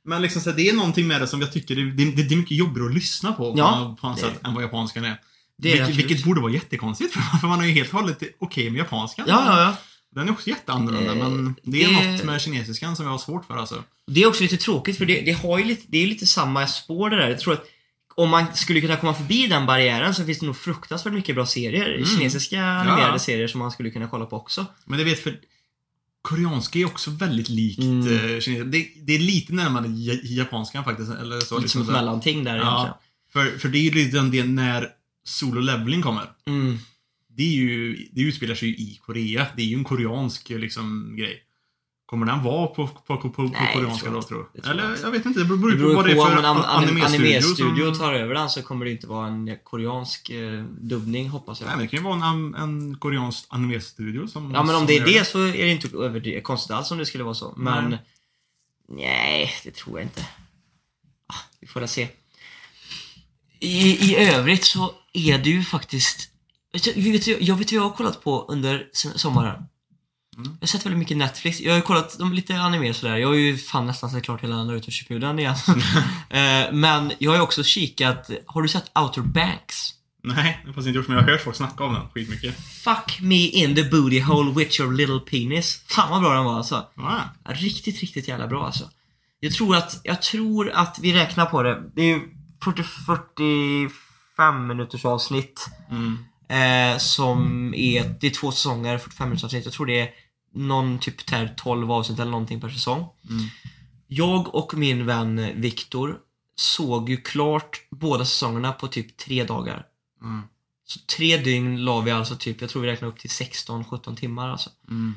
[0.09, 2.35] men liksom så här, det är någonting med det som jag tycker, det, det, det
[2.35, 5.16] är mycket jobbigare att lyssna på Ja, på, på något sätt än vad japanskan är.
[5.62, 9.25] Vilket, vilket borde vara jättekonstigt för, man är ju helt och hållet okej med japanskan.
[9.29, 9.77] Ja, ja, ja.
[10.14, 13.19] Den är också jätteannorlunda Eh, men det är det- något med kinesiskan som jag har
[13.19, 13.85] svårt för alltså.
[14.07, 16.67] Det är också lite tråkigt för det, det har ju lite, det är lite samma
[16.67, 17.29] spår det där.
[17.29, 17.64] Jag tror att
[18.17, 21.47] om man skulle kunna komma förbi den barriären så finns det nog fruktansvärt mycket bra
[21.47, 22.05] serier.
[22.05, 23.19] Kinesiska animerade Ja.
[23.19, 24.67] serier som man skulle kunna kolla på också.
[24.85, 25.37] Men det vet för
[26.23, 28.01] koreanska är också väldigt likt Mm.
[28.01, 28.40] mm.
[28.40, 28.64] kinesiska.
[28.64, 31.11] Det, det är lite närmare ja- japanskan faktiskt.
[31.12, 32.87] Eller så, Lite som ett mellanting där egentligen.
[32.87, 33.01] Ja,
[33.33, 34.88] för, för det är ju lite den delen när
[35.25, 36.31] solo leveling kommer.
[36.47, 36.79] Mm.
[37.29, 39.47] Det, är ju, det utspelar sig ju i Korea.
[39.57, 41.41] Det är ju en koreansk liksom, grej.
[42.07, 45.11] Kommer den vara på, på, på, på Nej, koreanska då jag tror jag Eller jag
[45.11, 45.41] vet inte.
[45.41, 47.99] Det beror, Det på beror vad det är på för en an- an- animestudio som-
[47.99, 51.67] tar över den så kommer det inte vara en koreansk eh, dubbning hoppas jag.
[51.67, 54.51] Nej, men det kan ju vara en, en koreansk animestudio som...
[54.55, 57.07] Ja men om det är det så är det inte överdrivet konstigt alls om det
[57.07, 57.55] skulle vara så.
[57.57, 57.99] Men Nej.
[58.89, 60.21] nej, det tror jag inte.
[61.27, 62.09] Ah, vi får väl se.
[63.61, 66.29] I, I övrigt så är det ju faktiskt...
[66.72, 69.55] Vet du, jag vet vad jag har kollat på under sommaren.
[70.37, 70.50] Mm.
[70.53, 71.61] Jag har sett väldigt mycket Netflix.
[71.61, 73.16] Jag har ju kollat de, lite anime sådär.
[73.16, 75.55] Jag har ju fan nästan sett klart hela Naruto Shippuden igen.
[76.31, 78.31] Eh, men jag har ju också kikat...
[78.46, 79.90] Har du sett Outer Banks?
[80.22, 82.57] Nej, det faktiskt inte gjort men jag har hört folk snacka om den skitmycket.
[82.85, 85.85] Fuck me in the booty hole with your little penis.
[85.87, 86.87] Fan vad bra den var alltså.
[86.96, 88.90] Ja, Riktigt, riktigt jävla bra alltså.
[89.40, 91.83] Jag tror att, jag tror att vi räknar på det.
[91.94, 92.20] Det är ju
[92.64, 92.83] 40,
[94.37, 95.66] 45 minuters avsnitt.
[95.90, 96.18] mm.
[96.49, 99.64] Eh, som är, det är två säsonger, 45 minuters avsnitt.
[99.64, 100.11] Jag tror det är
[100.55, 103.09] någon typ där 12 avsnitt eller någonting per säsong.
[103.31, 103.44] Mm.
[104.07, 106.16] Jag och min vän Viktor
[106.57, 109.87] såg ju klart båda säsongerna på typ tre dagar.
[110.23, 110.42] Mm.
[110.87, 114.49] Så tre dygn la vi alltså typ, jag tror vi räknade upp till 16-17 timmar
[114.49, 114.70] alltså.
[114.88, 115.14] Mm.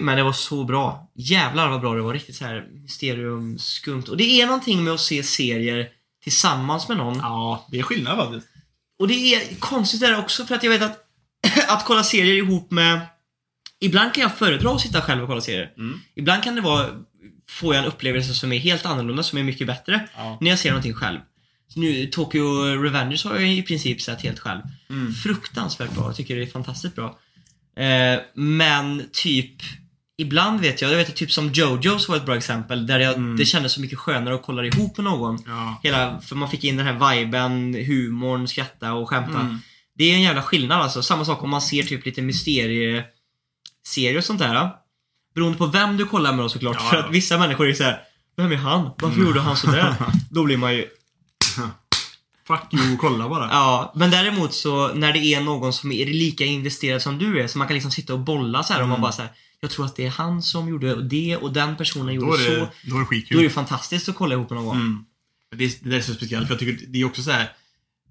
[0.00, 1.10] Men det var så bra.
[1.14, 2.12] Jävlar vad bra det var.
[2.14, 4.04] Riktigt så här mysterium, skumt.
[4.08, 5.88] Och det är någonting med att se serier
[6.22, 7.18] tillsammans med någon.
[7.18, 8.46] Ja, det är skillnad faktiskt.
[8.98, 11.04] Och det är konstigt där också för att jag vet att
[11.68, 13.00] att kolla serier ihop med
[13.80, 15.72] Ibland kan jag föredra att sitta själv och kolla serier.
[15.76, 16.00] Mm.
[16.14, 16.86] Ibland kan det vara
[17.48, 20.38] Får jag en upplevelse som är helt annorlunda, som är mycket bättre Ja.
[20.40, 21.18] när jag ser någonting själv.
[21.68, 24.60] Så nu, Tokyo Revengers har jag i princip sett helt själv.
[24.90, 25.12] Mm.
[25.14, 26.04] Fruktansvärt bra.
[26.06, 27.18] Jag tycker det är fantastiskt bra.
[27.84, 29.52] Eh, men typ
[30.20, 33.36] Ibland vet jag, jag vet typ som Jojos var ett bra exempel där jag, Mm.
[33.36, 35.42] det kändes så mycket skönare att kolla ihop med någon.
[35.46, 35.80] Ja.
[35.82, 39.40] Hela, för man fick in den här viben, humorn, skratta och skämta.
[39.40, 39.58] Mm.
[39.94, 41.02] Det är en jävla skillnad alltså.
[41.02, 43.04] Samma sak om man ser typ lite mysterieserier
[44.18, 44.70] och sånt där.
[45.34, 46.76] Beroende på vem du kollar med då såklart.
[46.80, 47.04] Ja, för ja.
[47.04, 48.00] att vissa människor är så här.
[48.36, 48.90] Vem är han?
[48.98, 49.94] Varför gjorde han sådär?
[50.30, 50.84] Då blir man ju...
[52.46, 53.48] Fuck you, kolla bara.
[53.50, 57.46] Ja, men däremot så när det är någon som är lika investerad som du är,
[57.46, 59.02] så man kan liksom sitta och bolla så här och man Mm.
[59.02, 59.30] bara så här.
[59.60, 62.50] Jag tror att det är han som gjorde det och den personen Då gjorde så.
[62.50, 63.36] det, då är det skitkul.
[63.36, 64.76] Då är det fantastiskt att kolla ihop någon gång.
[64.76, 65.04] Mm.
[65.56, 67.48] Det, är, det är så speciellt för jag tycker det är också så här.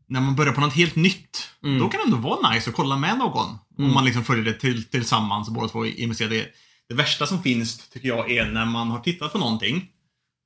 [0.08, 1.80] När man börjar på något helt nytt, Mm.
[1.80, 3.48] då kan det ändå vara nice att kolla med någon.
[3.78, 3.90] Mm.
[3.90, 6.36] Om man liksom följer det till, tillsammans och båda två är investerade.
[6.36, 6.48] Det,
[6.90, 9.90] det värsta som finns, tycker jag, är när man har tittat på någonting.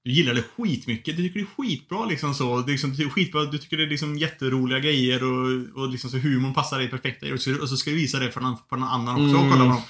[0.04, 2.62] Du gillar det skitmycket, du tycker det är skitbra liksom så.
[2.62, 6.10] Det är liksom, är skitbra, du tycker det är liksom jätteroliga grejer och, och liksom
[6.10, 7.24] så humorn passar dig perfekt.
[7.24, 9.44] Och så, och så ska du visa det för någon, för någon annan också och
[9.46, 9.52] Mm.
[9.52, 9.82] kolla på dem.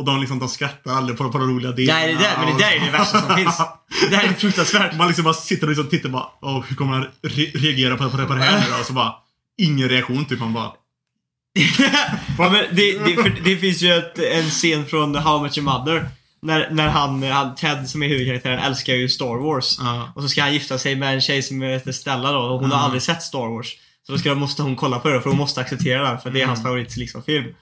[0.00, 1.98] Och de, liksom, de skrattar aldrig på, på de roliga delarna.
[2.00, 3.58] Nej, det där, men det där är det värsta som finns.
[4.10, 4.96] Det här är fruktansvärt.
[4.96, 8.10] Man liksom bara sitter och liksom tittar bara, Åh, hur kommer han re- reagera på,
[8.10, 8.80] på, det, på det här nu då?
[8.80, 9.14] Och så bara,
[9.62, 10.40] ingen reaktion typ.
[10.40, 10.72] Man bara,
[12.38, 16.08] ja, men det, det, det finns ju ett, en scen från How Much Your Mother.
[16.42, 19.76] När, när han, han, Ted som är huvudkaraktären, älskar ju Star Wars.
[19.80, 20.12] ja.
[20.14, 22.70] Och så ska han gifta sig med en tjej som heter Stella då, och hon
[22.70, 22.84] har Mm.
[22.84, 23.66] aldrig sett Star Wars.
[24.06, 26.42] Så då ska, måste hon kolla på det för hon måste acceptera den för det
[26.42, 27.54] är hans favorit liksom, film.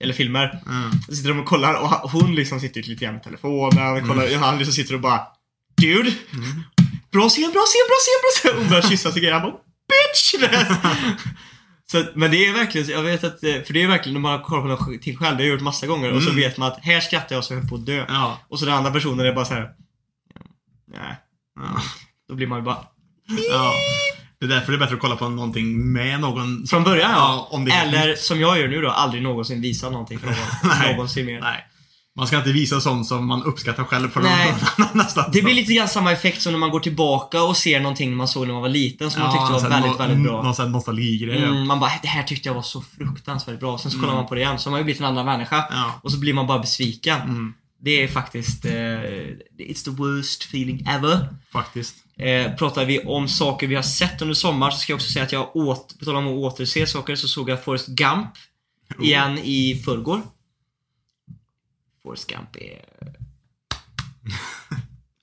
[0.00, 0.62] Eller filmer.
[0.66, 0.90] Mm.
[1.08, 4.08] Så sitter de och kollar och hon liksom sitter lite grann med telefonen.
[4.08, 5.20] Kollar, Han liksom sitter och bara
[5.80, 6.10] Dude!
[7.12, 8.58] Bra scen, bra scen, bra scen, bra scen!
[8.58, 9.52] Hon börjar kyssa sig Han bara
[9.88, 10.34] Bitch!
[11.90, 14.32] Så, men det är verkligen, jag vet att, eh, för det är verkligen när man
[14.32, 16.40] har kollat på något till själv, det har jag gjort massa gånger och så Mm.
[16.42, 18.04] vet man att här skrattar jag så jag höll på att dö.
[18.08, 18.40] Ja.
[18.48, 19.70] Och så den andra personen är bara så här.
[20.92, 21.16] Nej.
[21.56, 21.80] Ja.
[22.28, 22.78] Då blir man ju bara
[23.50, 23.72] ja.
[24.40, 26.66] Det är därför det är bättre att kolla på någonting med någon.
[26.66, 27.16] Från början ja.
[27.16, 30.36] Ja, om det Eller som jag gör nu då, aldrig någonsin visa någonting för någon.
[30.78, 30.92] Nej.
[30.92, 31.40] någonsin mer.
[31.40, 31.64] Nej.
[32.16, 34.54] Man ska inte visa sånt som man uppskattar själv för Nej.
[34.78, 35.04] någon.
[35.32, 38.28] Det blir lite grann samma effekt som när man går tillbaka och ser någonting man
[38.28, 40.42] såg när man var liten som man tyckte var väldigt, väldigt bra.
[40.42, 41.42] Någon sån nostalgigrej.
[41.44, 43.78] Mm, man bara, det här tyckte jag var så fruktansvärt bra.
[43.78, 45.64] Sen så kollar man på det igen, så har man ju blivit en annan människa.
[45.70, 46.00] Ja.
[46.02, 47.20] Och så blir man bara besviken.
[47.20, 47.52] Mm,
[47.84, 48.70] Det är faktiskt, eh,
[49.58, 51.28] it's the worst feeling ever.
[51.52, 51.94] faktiskt.
[52.18, 55.24] Eh, pratar vi om saker vi har sett under sommar så ska jag också säga
[55.24, 58.28] att jag åt, på tal om att återse saker, så såg jag Forrest Gump
[58.98, 59.04] Oh.
[59.04, 60.22] igen i förrgår.
[62.02, 62.84] Forrest Gump är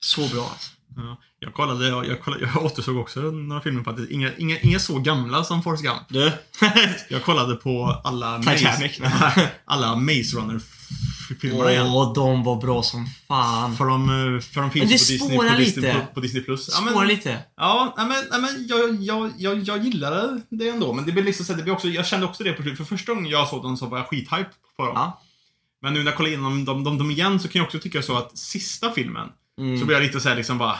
[0.00, 0.70] så bra alltså.
[0.96, 1.20] Ja.
[1.38, 4.10] Jag kollade, jag, jag, kollade, jag återsåg också några filmer faktiskt.
[4.10, 6.02] Inga, inga, inga så gamla som Forrest Gump.
[6.08, 6.32] Du?
[7.10, 8.98] Jag kollade på alla Titanic.
[8.98, 10.36] Maze, alla Maze
[11.28, 11.86] Runner-filmerna igen.
[11.86, 13.76] Åh, de var bra som fan.
[13.76, 16.20] För de, eh, för de finns Men det på Disney, spårar på Disney, på, på
[16.20, 16.68] Disney Plus.
[16.72, 17.38] Ja, Spåra men, lite.
[17.56, 20.92] ja, men, nej, men jag, jag, jag, jag gillade det ändå.
[20.92, 22.78] Men det blir liksom så det blir också, jag kände också det på slutet.
[22.78, 24.92] För första gången jag såg dem så var jag skithype på dem.
[24.94, 25.20] Ja.
[25.82, 28.02] Men nu när jag kollar igenom dem, dem, dem igen så kan jag också tycka
[28.02, 29.80] så att sista filmen Mm.
[29.80, 30.78] så blir jag lite så här liksom bara...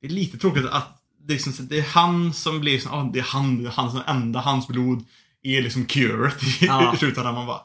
[0.00, 3.10] Det är lite tråkigt att det är, liksom, det är han som blir så, ah,
[3.12, 5.04] det är han, det är han som enda, hans blod
[5.42, 6.94] är liksom curet i, Ja.
[7.00, 7.60] där man bara...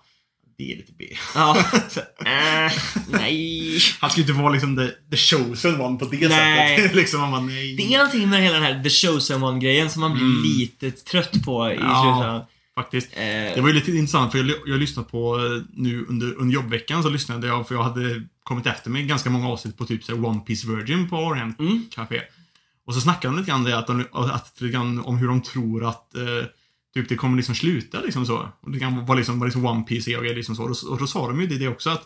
[0.59, 1.05] Det är lite B.
[1.35, 1.57] Ja.
[2.25, 2.71] Äh,
[3.11, 3.79] nej.
[3.99, 6.77] Han ska ju inte vara liksom the, the chosen one på det Nej.
[6.77, 6.95] sättet.
[7.01, 7.75] liksom man nej.
[7.75, 10.43] Det är någonting med hela den här The Chosen One-grejen som man blir Mm.
[10.43, 12.17] lite trött på i Ja.
[12.43, 12.55] slutet.
[12.75, 13.07] Faktiskt.
[13.17, 16.33] Eh, Det var ju lite intressant för jag, jag har lyssnat på eh, nu under,
[16.37, 19.85] under jobbveckan så lyssnade jag för jag hade kommit efter mig ganska många avsnitt på
[19.85, 21.85] typ så One Piece Virgin på Orient Mm.
[21.91, 22.21] Café.
[22.85, 25.41] Och så snackade de lite grann det, att de, att, lite grann om hur de
[25.41, 26.23] tror att eh,
[26.93, 28.49] typ det kommer liksom sluta liksom så.
[28.61, 30.63] Och det kan vara liksom, vad liksom One Piece och, liksom så.
[30.63, 32.03] Och, då, och då sa de ju det, också att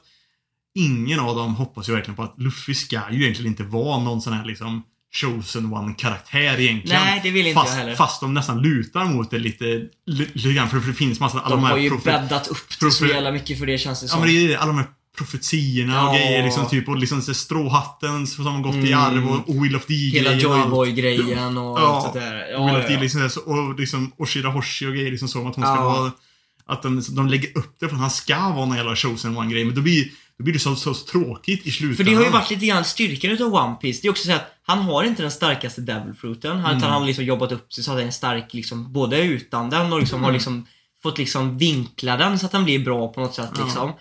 [0.80, 4.22] ingen av dem hoppas ju verkligen på att Luffy ska ju egentligen inte vara någon
[4.22, 4.84] sån här liksom
[5.16, 7.02] chosen one-karaktär egentligen.
[7.02, 7.96] Nej, det vill inte fast, jag heller.
[7.96, 9.66] Fast de nästan lutar mot det lite,
[10.06, 12.80] li- lite grann, för det finns massa, alla de de här har ju bäddat upp
[12.80, 14.20] det så jävla mycket för det känns det Ja som.
[14.20, 16.20] men det är alla de här profetiorna och Ja.
[16.20, 19.00] grejer liksom typ och liksom så stråhatten som har gått i Mm.
[19.00, 20.58] arv och, och Will of the Hela grejen och.
[20.58, 22.04] Joyboy-grejen och Ja.
[22.06, 22.36] allt det där.
[22.36, 23.00] Will Ja, of ja, ja.
[23.02, 25.84] liksom så, och liksom Oshira Hoshi och grejer liksom så att hon ska Ja.
[25.84, 26.12] vara
[26.66, 29.52] att de, de lägger upp det för att han ska vara någon jävla chosen one
[29.54, 30.06] grej men då blir,
[30.38, 32.14] då blir det så, så tråkigt i För slutändan.
[32.14, 34.00] det har ju varit lite grann styrkan utav One Piece.
[34.02, 36.52] Det är också så att han har inte den starkaste Devil Fruiten.
[36.52, 36.78] Han, Mm.
[36.78, 39.70] utan han har liksom jobbat upp sig så att den är stark liksom, både utan
[39.70, 40.26] den och liksom Mm.
[40.26, 40.66] har liksom
[41.04, 43.98] fått liksom vinkla den så att den blir bra på något sätt Ja.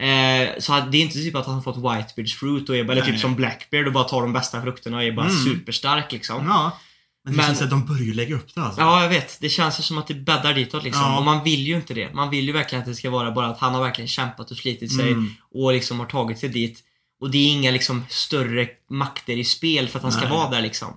[0.00, 3.04] Eh, så det är inte typ att han fått Whitebeards fruit och är bara, eller
[3.06, 5.44] typ som Blackbeard och bara tar de bästa frukterna och är bara Mm.
[5.44, 6.46] superstark liksom.
[6.46, 6.78] Ja.
[7.24, 8.80] Men det Men- känns att de börjar lägga upp det alltså.
[8.80, 9.40] Ja, jag vet.
[9.40, 11.02] Det känns ju som att det bäddar ditåt liksom.
[11.02, 11.18] Ja.
[11.18, 12.14] Och man vill ju inte det.
[12.14, 14.56] Man vill ju verkligen att det ska vara bara att han har verkligen kämpat och
[14.56, 15.30] slitit sig Mm.
[15.54, 16.80] och liksom har tagit sig dit.
[17.20, 20.30] Och det är inga liksom större makter i spel för att han ska Nej.
[20.30, 20.88] vara där liksom.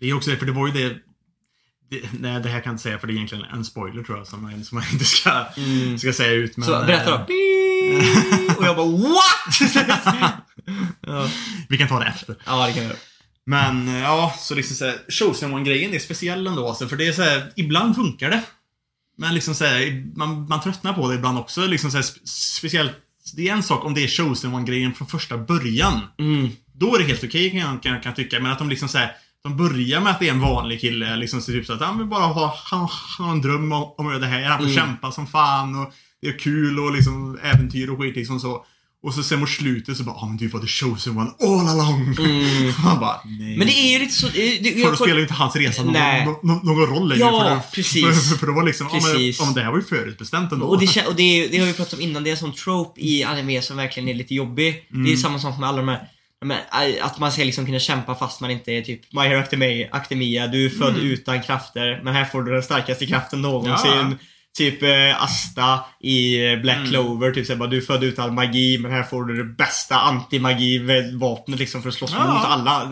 [0.00, 0.96] Det är också det, för det var ju det,
[1.90, 4.18] det Nej, det här kan jag inte säga för det är egentligen en spoiler tror
[4.18, 5.44] jag som man, som man inte ska,
[5.98, 6.56] ska säga ut.
[6.56, 6.80] Men, Mm.
[6.80, 8.54] Så berätta eh, då.
[8.58, 10.34] Och jag bara WHAT?
[11.00, 11.28] ja.
[11.68, 12.36] Vi kan ta det efter.
[12.46, 12.98] ja, det kan jag göra.
[13.46, 17.12] Men eh, ja, så liksom såhär, chosen one-grejen är speciell ändå alltså, för det är
[17.12, 18.42] såhär, ibland funkar det.
[19.18, 21.66] Men liksom såhär, man, man tröttnar på det ibland också.
[21.66, 22.26] Liksom såhär, spe-
[22.58, 22.92] speciellt,
[23.36, 26.00] det är en sak om det är chosen one-grejen från första början.
[26.18, 26.48] Mm.
[26.74, 28.40] Då är det helt okej kan, jag, kan, jag- kan jag tycka.
[28.40, 29.12] Men att de liksom såhär,
[29.44, 31.98] de börjar med att det är en vanlig kille, liksom så typ så att han
[31.98, 34.42] vill bara ha, han, han har en dröm om, om det här.
[34.44, 34.76] Han får Mm.
[34.76, 38.64] kämpa som fan och det är kul och liksom äventyr och skit liksom så.
[39.02, 41.68] Och så sen mot slutet så bara, ah men du var the chosen one all
[41.68, 42.00] along.
[42.18, 42.72] Mm.
[42.84, 43.56] Man bara, nej.
[43.58, 44.26] Men det är ju lite så...
[44.26, 45.92] Det, För då spelar ju inte hans resa någon,
[46.42, 47.20] någon, någon roll längre.
[47.20, 48.04] Ja, för det, precis.
[48.30, 49.38] För, för det var liksom, Precis.
[49.38, 50.66] ja men det här var ju förutbestämt ändå.
[50.66, 53.00] Och, det, och det, det har vi pratat om innan, det är en sån trope
[53.00, 54.86] i anime som verkligen är lite jobbig.
[55.04, 56.08] Det är samma sak med alla de här
[56.44, 56.58] men,
[57.02, 60.46] att man ska liksom kunna kämpa fast man inte är typ My Hero Academia, Academia
[60.46, 63.90] du är född utan krafter men här får du den starkaste kraften någonsin.
[63.94, 64.12] Ja.
[64.58, 68.92] Typ eh, Asta i eh, Black Clover, typ såhär du är född utan magi men
[68.92, 72.34] här får du det bästa anti-magi-vapnet liksom för att slåss Ja.
[72.34, 72.88] mot alla.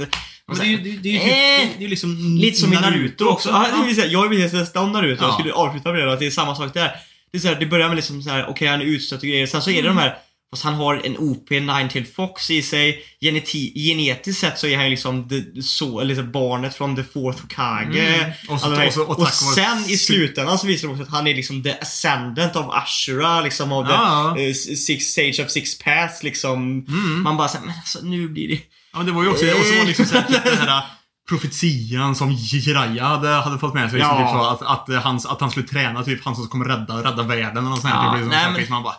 [0.46, 2.72] men det är ju det, det är ju Eh, det, det är liksom Lite som
[2.72, 3.48] i Naruto också.
[3.48, 4.04] Ja, det Ja.
[4.04, 5.22] jag är precis nästa om Naruto.
[5.24, 5.34] Jag Ja.
[5.34, 6.90] skulle avsluta med det att det är samma sak där.
[7.32, 9.28] Det, är så här, det börjar med liksom så här, okej han är utstött och
[9.28, 9.46] grejer.
[9.46, 10.14] Sen så är det de här
[10.52, 13.02] Fast han har en OP Ninetail Fox i sig.
[13.20, 17.42] Geneti genetiskt sett så är han liksom the, så, eller liksom barnet från The Fourth
[17.42, 17.96] Hokage.
[17.96, 18.30] Mm.
[18.48, 21.10] Och så- här- och så- och och sen i slutändan så visar det också att
[21.10, 24.32] han är liksom the ascendant of Ashura, liksom av Ja.
[24.36, 26.86] the eh, six, Sage of Six Paths liksom.
[26.88, 27.22] Mm.
[27.22, 28.54] Man bara såhär, men alltså nu blir det...
[28.92, 30.68] Ja, men det var ju också, och så var det liksom så här, typ den
[30.68, 30.82] här
[31.28, 34.00] profetian som Jiraiya hade, hade fått med sig.
[34.00, 34.18] Ja.
[34.18, 36.96] Typ så att, att, eh, hans, att han skulle träna typ han som kommer rädda,
[37.04, 38.04] rädda världen eller något sånt här.
[38.06, 38.70] Ja, Det blir nej, men- men...
[38.70, 38.94] man bara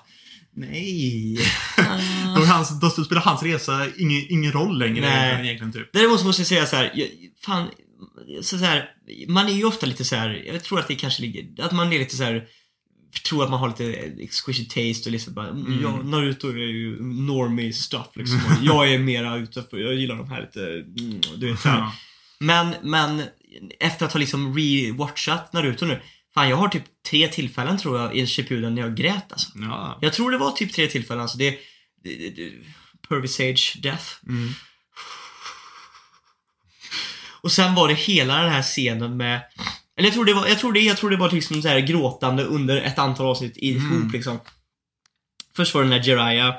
[0.56, 1.38] Nej.
[1.78, 2.36] Ah.
[2.36, 5.48] då, hans, då spelar hans resa ingen, ingen roll längre Nej.
[5.48, 5.94] egentligen, typ.
[5.94, 7.08] Däremot måste jag säga så här, jag,
[7.46, 7.68] fan,
[8.42, 8.90] så, så här,
[9.28, 11.94] man är ju ofta lite så här, jag tror att det kanske ligger, att man
[11.94, 12.48] är lite så här
[13.22, 15.80] tror att man har lite exquisite taste och liksom bara, mm.
[15.84, 18.40] ja, Naruto är ju normie stuff liksom.
[18.62, 21.80] Jag är mera ute för, jag gillar de här lite, mm, du vet så här.
[21.80, 21.94] Ja.
[22.40, 23.22] Men, men
[23.80, 26.02] efter att ha liksom re-watchat Naruto nu,
[26.34, 29.50] fan jag har typ tre tillfällen tror jag i Shippuden när jag grät alltså.
[29.56, 29.98] Ja.
[30.02, 31.38] Jag tror det var typ tre tillfällen alltså.
[31.38, 31.60] Det,
[32.04, 32.52] det, det, det
[33.10, 34.06] Pervy Sage Death.
[34.28, 34.54] Mm.
[37.42, 39.42] Och sen var det hela den här scenen med
[39.96, 41.80] eller jag tror det var, jag tror det, jag tror det var liksom så här
[41.80, 44.12] gråtande under ett antal avsnitt ihop Mm.
[44.14, 44.40] liksom.
[45.56, 46.56] Först var det när Jiraiya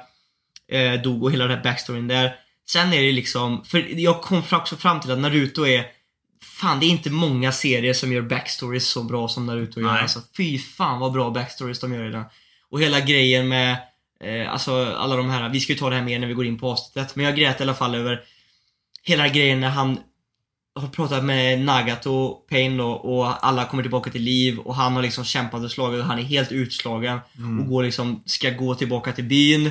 [0.73, 2.37] eh, dog och hela den här backstoryn där.
[2.69, 5.87] Sen är det liksom, för jag kom också fram till att Naruto är
[6.45, 9.93] Fan, det är inte många serier som gör backstories så bra som Naruto gör.
[9.93, 10.03] Nej.
[10.03, 12.25] Alltså, fy fan vad bra backstories de gör i den.
[12.71, 13.77] Och hela grejen med,
[14.21, 16.47] eh, alltså alla de här, vi ska ju ta det här mer när vi går
[16.47, 17.17] in på avsnittet.
[17.17, 18.23] Men jag grät i alla fall över
[19.03, 19.99] hela grejen när han
[20.75, 25.03] har pratat med Nagato, Pain och, och alla kommer tillbaka till liv och han har
[25.03, 27.19] liksom kämpat och slagit och han är helt utslagen
[27.61, 29.71] och går liksom, ska gå tillbaka till byn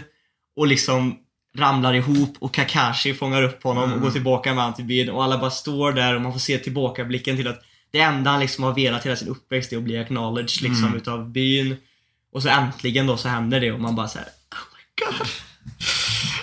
[0.55, 1.19] och liksom
[1.57, 4.01] ramlar ihop och Kakashi fångar upp honom och Mm.
[4.03, 6.57] går tillbaka med honom till byn och alla bara står där och man får se
[6.57, 7.61] tillbakablicken till att
[7.91, 10.97] det enda han liksom har velat hela sin uppväxt är att bli acknowledged liksom Mm.
[10.97, 11.75] utav byn.
[12.33, 15.27] Och så äntligen då så händer det och man bara såhär Oh my god.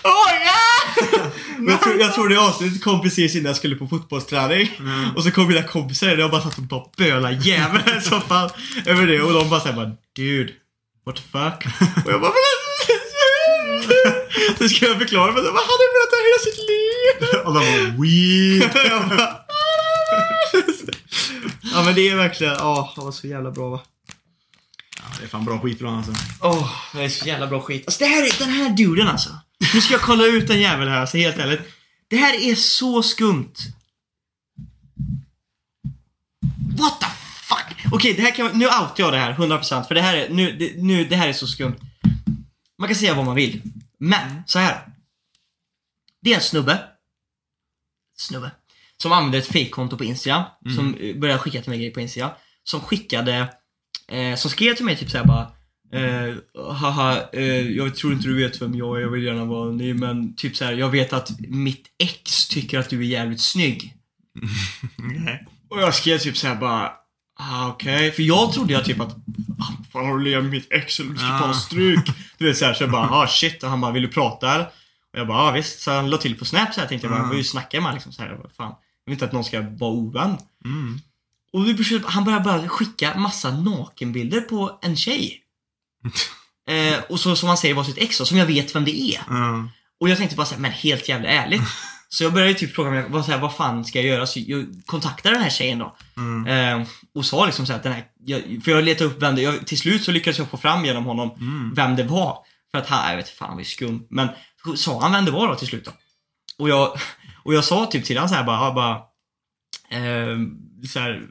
[0.05, 1.31] Oh my god!
[1.59, 4.71] Men jag, tror, jag tror det avsnittet kom precis innan jag skulle på fotbollsträning.
[4.79, 5.17] Mm.
[5.17, 8.01] Och så kom mina kompisar där och jag bara satt och bara bölade jävlar i
[8.01, 8.51] soffan
[8.87, 10.53] över det och de bara såhär bara Dude,
[11.07, 11.65] what the fuck?
[12.07, 12.33] Och jag bara
[14.59, 17.15] Så ska jag förklara men de bara, han har velat ta hela sitt liv.
[17.47, 18.71] Och de var weed.
[19.19, 19.37] Bara,
[21.75, 23.81] ja men det är verkligen, åh, det var så jävla bra va.
[24.97, 26.13] Ja, det är fan bra skit ibland alltså.
[26.41, 27.83] Åh, det är så jävla bra skit.
[27.87, 29.31] Alltså det här är, den här duden alltså.
[29.75, 31.61] Nu ska jag kolla ut den jäveln här, alltså helt ärligt.
[32.09, 33.55] Det här är så skumt.
[36.79, 37.07] What the
[37.43, 37.93] fuck?
[37.93, 40.53] Okej, det här kan nu outar jag det här 100% för det här är, nu,
[40.53, 41.77] det, nu, det här är så skumt.
[42.79, 43.63] Man kan säga vad man vill.
[44.01, 44.87] Men, så här.
[46.23, 46.83] Det är en snubbe.
[48.17, 48.51] Snubbe.
[48.97, 50.45] Som använder ett fake-konto på Instagram.
[50.77, 52.31] Som eh, började skicka till mig grejer på Instagram.
[52.65, 53.55] Som skickade,
[54.09, 55.53] eh, som skrev till mig typ såhär bara
[55.93, 59.73] Eh, haha, eh, jag tror inte du vet vem jag är, jag vill gärna vara
[59.73, 63.41] ny men typ så här, jag vet att mitt ex tycker att du är jävligt
[63.41, 63.97] snygg.
[64.97, 65.47] Nej.
[65.71, 66.93] Och jag skrev typ såhär bara,
[67.41, 68.13] ah, okej.
[68.13, 69.17] För jag trodde jag typ att,
[69.59, 71.53] ah, fan har du legat med mitt ex eller du ska ta Ah.
[71.55, 72.01] stryk.
[72.39, 73.63] Du vet såhär, så jag bara, ah shit.
[73.63, 74.65] Och han bara, vill du prata eller?
[75.13, 75.81] Och jag bara, ah, visst.
[75.81, 77.25] Så han la till på Snap så här tänkte jag bara, Mm.
[77.27, 78.67] jag får ju snacka med honom liksom så här, vad fan.
[79.05, 80.37] Jag vill inte att någon ska vara ovän.
[80.65, 81.01] Mm.
[81.53, 85.41] Och vi försökte, han började bara skicka massa nakenbilder på en tjej.
[86.69, 89.01] eh, och så som han säger var sitt ex då, som jag vet vem det
[89.01, 89.21] är.
[89.29, 89.69] Ja.
[90.01, 91.63] Och jag tänkte bara såhär, men helt jävla ärligt.
[92.13, 94.27] Så jag började typ fråga mig, vad, så här, vad fan ska jag göra?
[94.27, 95.97] Så jag kontaktade den här tjejen då.
[96.17, 96.81] Mm.
[96.81, 99.35] Eh, och sa liksom så här att den här, jag, för jag letade upp vem
[99.35, 101.75] det, jag, till slut så lyckades jag få fram genom honom Mm.
[101.75, 102.39] vem det var.
[102.71, 104.07] För att han, jag vet fan han var ju skum.
[104.11, 104.29] Men
[104.77, 105.91] sa han vem det var då till slut då?
[106.59, 106.93] Och jag,
[107.45, 108.95] och jag sa typ till honom så här bara, jag bara
[109.91, 110.37] eh,
[110.93, 111.23] så här,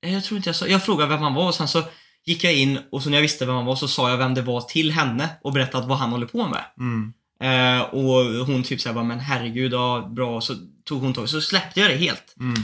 [0.00, 1.82] jag tror inte jag sa, jag frågade vem han var och sen så
[2.24, 4.34] gick jag in och så när jag visste vem han var så sa jag vem
[4.34, 6.64] det var till henne och berättade vad han håller på med.
[6.78, 7.12] Mm.
[7.40, 10.40] Eh, och hon typ såhär bara, men herregud, ja, bra.
[10.40, 12.34] Så tog hon tag så släppte jag det helt.
[12.40, 12.62] Mm.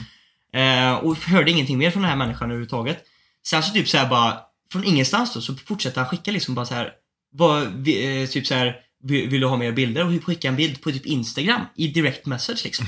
[0.55, 3.05] Eh, och hörde ingenting mer från den här människan överhuvudtaget.
[3.47, 4.41] Sen så typ såhär bara,
[4.73, 6.93] från ingenstans då, så fortsätter han skicka liksom bara så här
[7.33, 10.07] vad, eh, typ såhär vill, vill du ha mer bilder?
[10.07, 12.87] Och skicka en bild på typ Instagram i direct message liksom.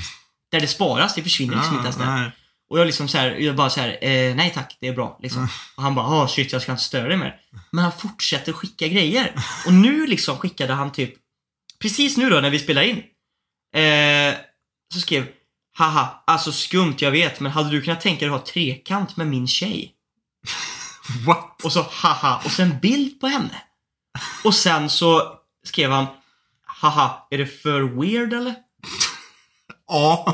[0.51, 2.05] Där det sparas, det försvinner liksom inte ens där.
[2.05, 2.31] nej.
[2.69, 5.19] Och jag liksom så här, jag bara så här, eh, nej tack, det är bra.
[5.21, 5.47] Liksom.
[5.75, 7.35] Och han bara, ah shit jag ska inte störa dig mer.
[7.71, 9.35] Men han fortsätter skicka grejer.
[9.65, 11.13] Och nu liksom skickade han typ,
[11.79, 12.97] precis nu då när vi spelar in.
[13.75, 14.35] Eh,
[14.93, 15.27] så skrev,
[15.77, 19.27] haha, alltså skumt jag vet, men hade du kunnat tänka dig att ha trekant med
[19.27, 19.91] min tjej?
[21.25, 21.65] What?
[21.65, 23.61] Och så haha, och sen bild på henne.
[24.43, 26.05] Och sen så skrev han,
[26.65, 28.55] haha, är det för weird eller?
[29.87, 30.33] Ja.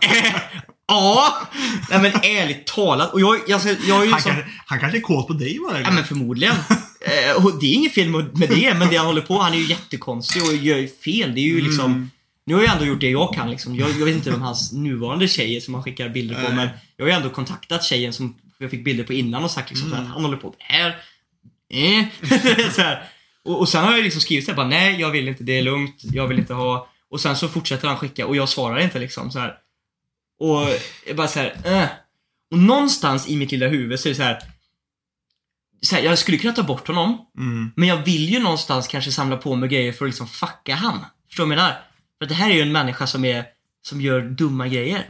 [0.88, 1.48] Ja!
[1.90, 3.12] Nej men ärligt talat.
[3.12, 4.32] Och jag, jag, jag, är ju Han, som...
[4.32, 5.80] kan, han kanske är kåt på dig bara.
[5.80, 6.54] Ja men förmodligen.
[7.00, 9.52] Eh, och det är inget fel med med det, men det han håller på, han
[9.52, 11.34] är ju jättekonstig och gör ju fel.
[11.34, 12.10] Det är ju liksom...
[12.46, 13.76] Nu har jag ändå gjort det jag kan liksom.
[13.76, 17.04] Jag, jag vet inte om hans nuvarande tjejer som han skickar bilder på, men jag
[17.04, 19.96] har ju ändå kontaktat tjejen som jag fick bilder på innan och sagt liksom så
[19.96, 20.96] att han håller på med det här.
[21.70, 22.70] Eh.
[22.72, 23.02] så här.
[23.44, 25.58] Och, och sen har jag liksom skrivit så här, bara nej, jag vill inte, det
[25.58, 26.88] är lugnt, jag vill inte ha.
[27.10, 29.54] Och sen så fortsätter han skicka och jag svarar inte liksom så här.
[30.38, 30.68] Och
[31.06, 31.88] jag bara så här, eh.
[32.50, 34.42] Och någonstans i mitt lilla huvud så är det så här.
[35.82, 37.72] Så här, jag skulle kunna ta bort honom, Mm.
[37.76, 41.04] men jag vill ju någonstans kanske samla på mig grejer för att liksom fucka han.
[41.28, 41.72] Förstår du vad jag menar?
[42.18, 43.44] För att det här är ju en människa som är,
[43.82, 45.08] som gör dumma grejer.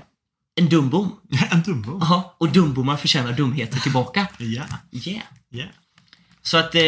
[0.60, 1.20] En dumbom.
[1.50, 1.98] En dumbo.
[2.00, 4.26] Ja, och dumbommar förtjänar dumheter tillbaka.
[4.38, 4.62] Ja.
[4.92, 5.22] Yeah.
[5.52, 5.68] Yeah.
[6.42, 6.82] Så att, eh,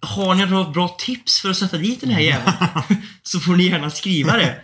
[0.00, 2.56] har ni några bra tips för att sätta dit den här jäveln?
[3.22, 4.60] så får ni gärna skriva det.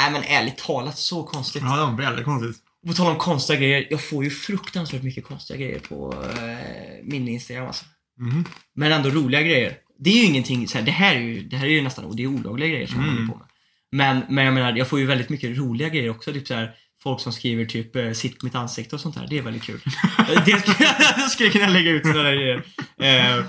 [0.00, 1.62] Nej men ärligt talat, så konstigt.
[1.62, 2.62] Ja, det var väldigt konstigt.
[2.82, 7.04] Och på tal om konstiga grejer, jag får ju fruktansvärt mycket konstiga grejer på eh,
[7.04, 7.84] min Instagram alltså.
[8.20, 8.44] Mm.
[8.74, 9.76] Men ändå roliga grejer.
[9.98, 12.16] Det är ju ingenting, så här, det här är ju, det här är ju nästan
[12.16, 13.16] det är olagliga grejer som jag Mm.
[13.16, 13.46] håller på med.
[13.92, 16.32] Men, men jag menar, jag får ju väldigt mycket roliga grejer också.
[16.32, 16.70] Typ så här,
[17.02, 19.26] folk som skriver typ eh, sitt mitt ansikte och sånt där.
[19.30, 19.80] Det är väldigt kul.
[20.46, 20.60] Det
[21.30, 22.56] skulle jag kunna lägga ut sådana där grejer.
[23.00, 23.44] Eh,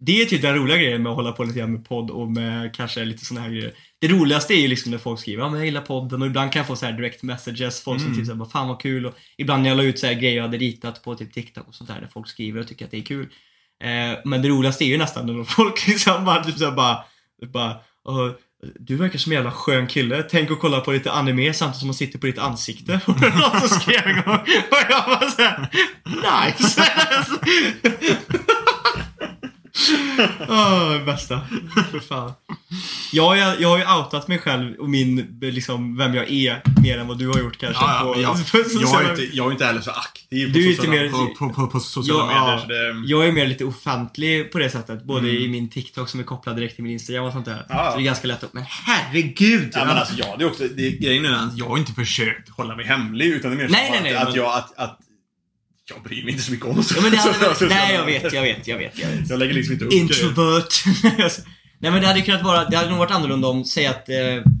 [0.00, 2.30] det är typ den roliga grejen med att hålla på lite grann med podd och
[2.30, 3.72] med kanske lite sådana här grejer.
[4.08, 6.52] Det roligaste är ju liksom när folk skriver ja men jag gillar podden och ibland
[6.52, 8.18] kan jag få så här direct messages, folk som Mm.
[8.18, 10.42] typ såhär, fan vad kul och ibland när jag la ut så här grejer jag
[10.42, 12.96] hade ritat på typ TikTok och sånt där, där folk skriver och tycker att det
[12.98, 13.28] är kul.
[13.84, 17.04] Eh, men det roligaste är ju nästan när folk liksom bara, typ såhär bara,
[17.52, 18.30] bara "Åh,
[18.80, 20.22] du verkar som en jävla skön kille.
[20.22, 23.00] Tänk att kolla på lite anime samtidigt som man sitter på ditt ansikte.
[23.06, 24.38] Och någon som skrev en gång.
[24.70, 25.68] Och jag var såhär,
[26.48, 26.82] nice!
[30.48, 31.40] Åh, bästa.
[31.90, 32.32] För fan.
[33.12, 36.62] Jag, har ju- jag har ju outat mig själv och min, liksom, vem jag är
[36.82, 37.84] mer än vad du har gjort kanske.
[37.84, 40.60] Ja, ja, på- jag, på jag, är inte, jag är inte heller så aktiv Du
[40.60, 42.86] är på, inte sociala, mer- på, på, på, sociala Ja, medier.
[42.88, 42.92] ja.
[42.94, 45.04] Det, Jag är mer lite offentlig på det sättet.
[45.04, 45.42] Både Mm.
[45.42, 47.66] i min TikTok som är kopplad direkt till min Instagram och sånt där.
[47.68, 47.90] Ja.
[47.90, 49.70] Så det är ganska lätt att, men herregud!
[49.72, 52.48] ja, men alltså, ja, det är också, det, grejen är att jag har inte försökt
[52.48, 53.26] hålla mig hemlig.
[53.26, 54.98] Utan det är mer Nej, nej, att, nej, att, men- jag, att, att
[55.90, 58.32] jag bryr mig inte så mycket om ja, men det hade, sociala- Nej, jag vet,
[58.32, 58.98] jag vet, jag vet.
[58.98, 59.30] Jag vet.
[59.30, 59.92] Jag lägger liksom inte upp.
[59.92, 60.68] Introvert.
[61.78, 64.16] Nej men det hade kunnat vara, det hade nog varit annorlunda om, säg att eh,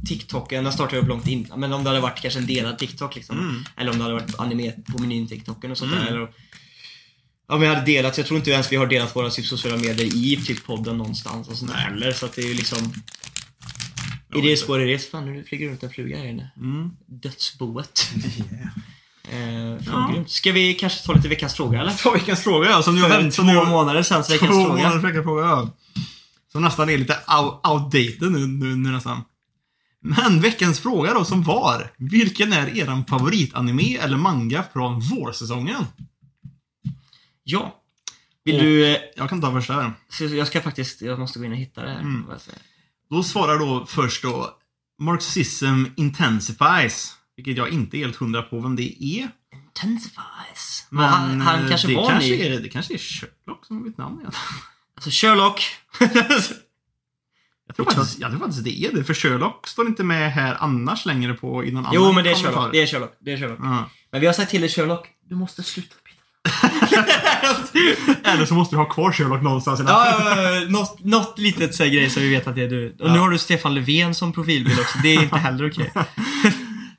[0.08, 3.14] TikToken, den startade upp långt innan, men om det hade varit kanske en delad TikTok
[3.16, 3.38] liksom.
[3.38, 3.64] Mm.
[3.76, 6.04] Eller om det hade varit anime på menyn TikToken och sånt Mm.
[6.04, 6.10] där.
[6.12, 6.28] Eller,
[7.46, 10.06] om vi hade delat, jag tror inte ens vi har delat våra typ, sociala medier
[10.16, 12.12] i typ podden någonstans och sånt där heller.
[12.12, 12.92] Så att det är ju liksom,
[14.36, 16.50] i det spåret det, fan nu flyger runt en fluga här inne.
[16.56, 16.90] Mm.
[17.06, 18.08] Dödsboet.
[18.36, 18.68] Yeah.
[19.28, 20.14] Eh, Ja.
[20.26, 21.92] Ska vi kanske ta lite veckans fråga eller?
[21.92, 23.54] Ta veckans fråga ja, som För väntat två nu.
[23.64, 24.68] månader sedan, veckans Två fråga.
[24.82, 25.70] månaders veckans fråga, ja.
[26.52, 27.12] Som nästan är lite
[27.42, 29.20] out, outdated nu, nu, nu nästan.
[30.00, 31.90] Men veckans fråga då som var.
[31.96, 35.84] Vilken är eran favoritanime eller manga från vårsäsongen?
[37.44, 37.80] Ja.
[38.44, 39.92] Vill Och- du, eh, Jag kan ta första här.
[40.36, 42.00] jag ska faktiskt, jag måste gå in och hitta det här.
[42.00, 42.24] Mm.
[43.10, 44.50] Då svarar då först då
[45.00, 47.12] Marxism Intensifies.
[47.36, 49.28] Vilket jag inte är helt hundra på vem det är.
[49.54, 50.86] Intensifies.
[50.90, 52.40] Men han, han eh, kanske det var kanske ny.
[52.42, 54.32] är, Det kanske är Sherlock som är mitt namn igen.
[54.96, 55.62] Alltså Sherlock.
[57.66, 60.56] Jag tror, faktiskt, jag tror faktiskt det är det, för Sherlock står inte med här
[60.60, 62.34] annars längre på i någon jo annan men det är.
[62.34, 62.72] Sherlock.
[62.72, 63.16] Det är Sherlock.
[63.20, 63.58] Det är Sherlock.
[63.62, 63.90] Ja.
[64.12, 66.74] Men vi har sagt till dig Sherlock, du måste sluta byta.
[68.30, 69.80] Eller så måste du ha kvar Sherlock någonstans.
[69.86, 72.90] Ja, ja, ja, något, något litet så grej så vi vet att det är du.
[73.00, 73.20] Och nu Ja.
[73.22, 74.98] har du Stefan Löfven som profilbild också.
[75.02, 75.92] Det är inte heller okej.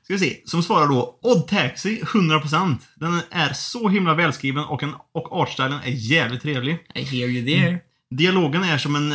[0.06, 2.76] Ska vi se, som svarar då Odd Taxi 100%.
[2.94, 6.78] Den är så himla välskriven och, en, och artstylen är jävligt trevlig.
[6.94, 7.78] I hear you there.
[8.10, 9.14] Dialogen är som en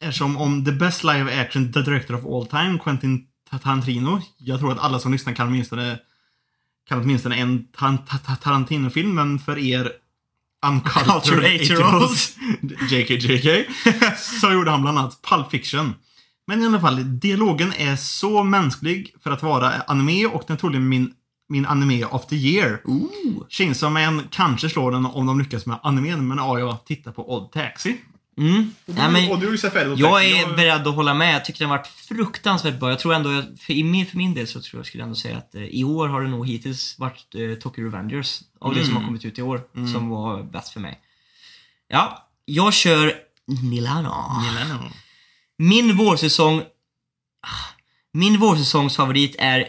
[0.00, 4.20] är som om the best live action director of all time, Quentin Tarantino.
[4.38, 5.98] Jag tror att alla som lyssnar kan åtminstone
[6.88, 9.92] kan åtminstone en Tar- Tar- Tarantino-film, men för er
[10.66, 12.36] Uncultured uncultured eight-year-olds.
[12.90, 13.66] JK JK
[14.40, 15.94] så gjorde han bland annat Pulp Fiction.
[16.48, 20.60] Men i alla fall, dialogen är så mänsklig för att vara anime och den är
[20.60, 21.12] troligen min,
[21.48, 22.80] min anime of the year.
[23.48, 27.34] Chainsaw Man kanske slår den om de lyckas med animen, men ja, jag tittar på
[27.34, 27.96] Odd Taxi.
[28.38, 28.74] Mm.
[28.86, 31.34] Nej, men, och du är färdig Odd jag är beredd att hålla med.
[31.34, 32.90] Jag tycker den har varit fruktansvärt bra.
[32.90, 35.38] Jag tror ändå, för, i min, för min del så tror jag skulle ändå säga
[35.38, 38.90] att eh, i år har det nog hittills varit eh, Tokyo Revengers av det som
[38.90, 39.02] Mm.
[39.02, 39.60] har kommit ut i år
[39.92, 41.00] som var bäst för mig.
[41.88, 43.12] Ja, jag kör
[43.70, 44.14] Milano.
[44.40, 44.90] Milano.
[45.58, 46.62] Min vårsäsong...
[48.12, 49.64] Min vårsäsongsfavorit är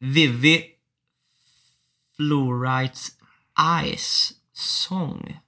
[0.00, 0.64] Vivi
[2.16, 3.08] Fluorites
[3.82, 5.38] Eyes Song.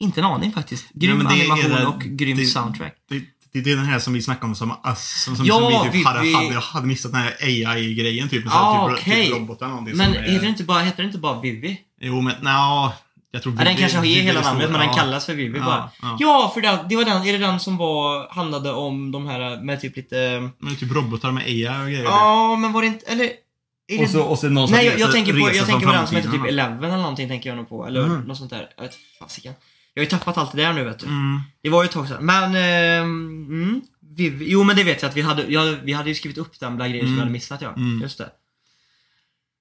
[0.00, 0.86] Inte en aning faktiskt.
[0.92, 2.96] Grym Nej, är animation det- och grym det- soundtrack.
[3.08, 3.22] Det,
[3.52, 4.74] Det, det är den här som vi snackade om som.
[4.96, 8.44] Som, som, Ja, som vi typ hade, vi- hade, hade missat den här AI-grejen typ.
[8.44, 9.26] med Ah, typ, okej.
[9.26, 11.80] typ robotar någonting Men som är- heter det inte bara, heter det inte bara Vivi?
[12.00, 12.92] Jo men nja,
[13.34, 15.58] jag tror Ja, den vi- kanske har vi- hela namnet, men den kallas för Vivi
[15.58, 15.90] Ja, bara.
[16.02, 16.16] ja.
[16.20, 19.60] Ja, för det, det var den, är det den som var, handlade om de här
[19.62, 20.50] med typ lite...
[20.58, 22.04] Men typ robotar med AI och grejer.
[22.04, 23.24] Ja, men var det inte, eller?
[23.24, 25.86] Är det, och, så, och så någon som nej, jag, jag tänker på, jag tänker
[25.86, 27.86] på den som heter typ Eleven eller någonting, tänker jag nog på.
[27.86, 28.20] Eller Mm.
[28.20, 28.68] något sånt där.
[28.76, 29.52] Jag vet fasiken.
[29.94, 31.06] Jag har ju tappat allt det där nu vet du.
[31.06, 31.40] Mm.
[31.62, 32.24] Det var ju ett tag sedan.
[32.26, 33.02] Men, ehm,
[33.48, 33.80] mm,
[34.16, 36.60] Vivi, jo men det vet jag att vi hade, ja, vi hade ju skrivit upp
[36.60, 37.16] den bland grejer som Mm.
[37.16, 37.72] vi hade missat ja.
[37.76, 38.02] Mm.
[38.02, 38.28] Just det.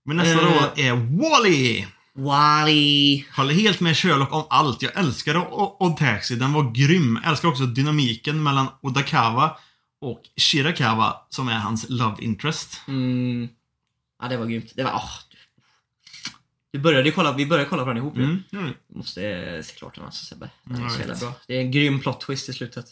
[0.05, 0.45] Men nästa Eh.
[0.75, 1.85] då är Wall-E.
[2.15, 3.25] Wally.
[3.35, 4.81] Håller helt med Sherlock om allt.
[4.81, 5.39] Jag älskade
[5.79, 6.35] Odd Taxi.
[6.35, 7.19] Den var grym.
[7.23, 9.57] Jag älskar också dynamiken mellan Odakawa
[10.01, 12.81] och Shirakawa som är hans love interest.
[12.87, 13.47] Mm.
[14.21, 14.71] Ja, det var grymt.
[14.75, 15.37] Det var, du-
[16.71, 18.23] Du började ju kolla, vi började kolla på den ihop ju.
[18.23, 18.43] Mm.
[18.53, 18.73] Mm.
[18.87, 20.49] Du måste eh, se klart den alltså Sebbe.
[20.63, 21.33] Den är så jävla bra.
[21.47, 22.85] Det är en grym plot twist i slutet.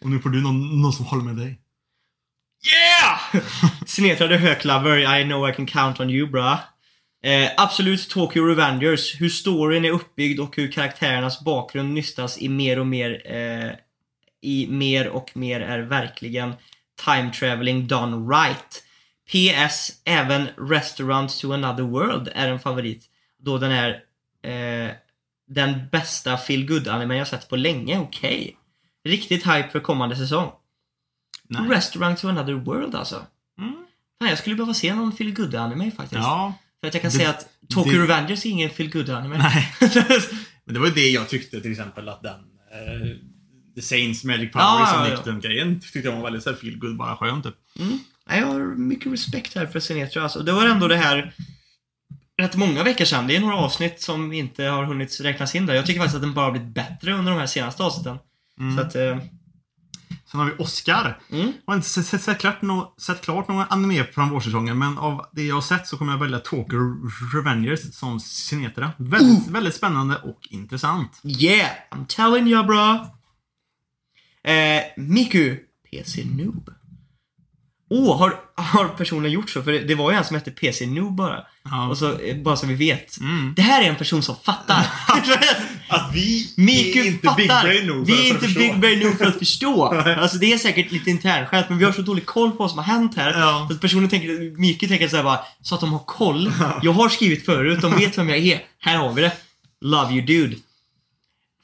[0.00, 1.60] Och nu får du någon, någon som håller med dig.
[2.66, 3.42] Yeah!
[4.40, 6.58] Höök Lover, I know I can count on you bra.
[7.24, 12.78] Eh, absolut Tokyo Revengers, hur storyn är uppbyggd och hur karaktärernas bakgrund nystas i mer
[12.78, 13.70] och mer eh,
[14.40, 16.54] i mer och mer är verkligen
[17.04, 18.84] time traveling done right.
[19.30, 23.04] PS, även Restaurant to another world är en favorit.
[23.38, 23.90] Då den är
[24.42, 24.92] eh,
[25.46, 28.56] den bästa feel good anime jag sett på länge, okej.
[29.04, 30.50] Riktigt hype för kommande säsong.
[31.42, 31.68] Nej.
[31.68, 33.26] Restaurant to another world alltså.
[33.58, 33.86] Mm.
[34.18, 36.22] Fan, jag skulle behöva se någon feel anime faktiskt.
[36.22, 36.54] Ja.
[36.84, 39.38] För att jag kan Det- säga att Tokyo det- Revengers är ingen feel anime.
[39.38, 39.74] Nej.
[40.64, 43.16] Men det var ju det jag tyckte till exempel att den eh,
[43.74, 45.48] The Saints Magic Power Ja, som ja, ja.
[45.48, 47.54] grejen tyckte jag var väldigt så här feel good bara skön typ.
[47.78, 47.98] Mm.
[48.40, 50.22] Jag har mycket respekt här för Sinetra.
[50.22, 51.34] Alltså, det var ändå det här
[52.42, 53.26] rätt många veckor sedan.
[53.26, 55.74] Det är några avsnitt som inte har hunnit räknas in där.
[55.74, 58.16] Jag tycker faktiskt att den bara blivit bättre under de här senaste avsnitten.
[58.60, 58.76] Mm.
[58.76, 59.18] Så att, eh,
[60.34, 61.18] Sen har vi Oscar.
[61.30, 61.46] mm.
[61.46, 64.98] Jag har inte sett, sett, sett, klart, no, sett klart någon anime från vårsäsongen, men
[64.98, 66.78] av det jag har sett så kommer jag välja Tokyo
[67.34, 68.92] Revengers som Sinetra.
[68.96, 71.20] Väldigt, väldigt spännande och intressant.
[71.24, 73.16] Yeah, I'm telling you bra.
[74.44, 75.56] Eh, Miku,
[75.90, 76.70] PC Noob.
[77.90, 79.62] Åh, oh, har, har personen gjort så?
[79.62, 81.46] För det, det var ju en som hette PC Noob bara.
[81.64, 81.88] Ja.
[81.88, 83.20] Och så, eh, bara så vi vet.
[83.20, 83.54] Mm.
[83.56, 84.86] Det här är en person som fattar.
[85.88, 87.86] Att vi Miku fattar.
[87.86, 89.84] nog vi är inte big brain nog för att förstå.
[90.18, 92.78] alltså det är säkert lite internskämt men vi har så dålig koll på vad som
[92.78, 93.40] har hänt här.
[93.40, 93.66] Ja.
[93.68, 96.52] Så att personen tänker, Miku tänker såhär bara, så att de har koll.
[96.82, 98.62] Jag har skrivit förut, de vet vem jag är.
[98.78, 99.32] Här har vi det.
[99.80, 100.56] Love you dude.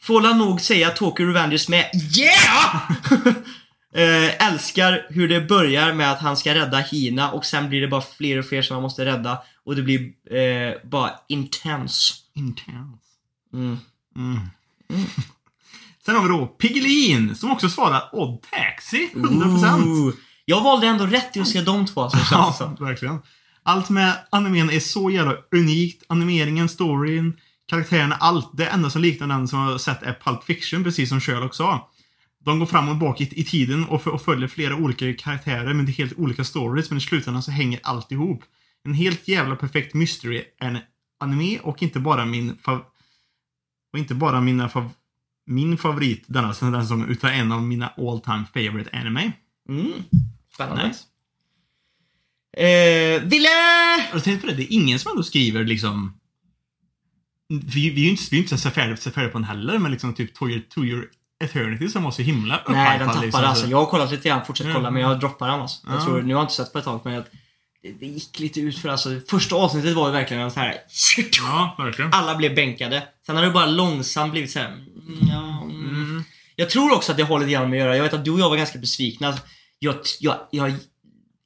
[0.03, 2.91] Får la nog säga Tokyo Revengers med Yeah!
[3.95, 7.89] eh, älskar hur det börjar med att han ska rädda Hina och sen blir det
[7.89, 9.39] bara fler och fler som han måste rädda.
[9.65, 10.01] Och det blir
[10.31, 12.15] eh, bara intense.
[12.35, 12.99] Intense.
[13.53, 13.79] Mm.
[14.17, 14.39] Mm.
[16.05, 19.11] Sen har vi då Piggelin som också svarar Odd Taxi.
[19.15, 19.87] 100%.
[19.87, 20.15] Ooh.
[20.45, 23.19] Jag valde ändå rätt i att se de två alltså, känns det Ja, verkligen.
[23.63, 26.03] Allt med animen är så jävla unikt.
[26.09, 27.37] Animeringen, storyn,
[27.67, 28.51] karaktärerna, allt.
[28.53, 31.55] Det enda som liknar den som jag har sett är Pulp Fiction, precis som Sherlock
[31.55, 31.91] sa.
[32.45, 35.89] De går fram och bak i, i tiden och, och följer flera olika karaktärer med
[35.89, 38.43] helt olika stories, men i slutändan så hänger allt ihop.
[38.85, 40.79] En helt jävla perfekt mystery en
[41.21, 42.83] anime och inte bara min fav-
[43.93, 44.91] och inte bara mina fav-
[45.47, 49.33] min favorit denna den säsongen, utan en av mina all time favorite anime.
[49.69, 49.93] Mm.
[50.55, 50.87] Spännande.
[50.89, 51.05] Nice.
[52.57, 53.49] Eh, Ville!
[54.11, 54.55] Har du tänkt på det?
[54.55, 56.17] Det är ingen som ändå skriver liksom...
[57.49, 59.79] Vi, vi är ju inte, vi är inte så färdiga, så färdiga på den heller,
[59.79, 61.09] men liksom typ To Your, to your
[61.45, 63.65] Eternity som var så himla Nej, den upphypad, tappade liksom, alltså.
[63.65, 64.77] så- Jag har kollat lite grann, fortsätt Mm.
[64.77, 65.87] kolla, men jag droppar den alltså.
[65.87, 66.05] Jag Ja.
[66.05, 67.25] tror, nu har jag inte sett på ett tag, men jag,
[67.83, 69.21] det, det gick lite ut för alltså.
[69.31, 70.77] Första avsnittet var ju verkligen så här.
[71.39, 72.13] Ja, verkligen.
[72.15, 73.03] Alla blev bänkade.
[73.27, 74.67] Sen har det bara långsamt blivit så här.
[74.69, 74.85] mm,
[75.31, 75.87] Ja, mm.
[75.89, 76.25] Mm.
[76.57, 77.97] Jag tror också att det har lite grann med att göra.
[77.97, 79.39] Jag vet att du och jag var ganska besvikna.
[79.79, 80.73] Jag, jag, jag,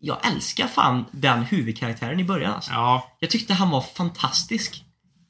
[0.01, 2.71] jag älskar fan den huvudkaraktären i början alltså.
[2.73, 4.85] Ja, Jag tyckte han var fantastisk.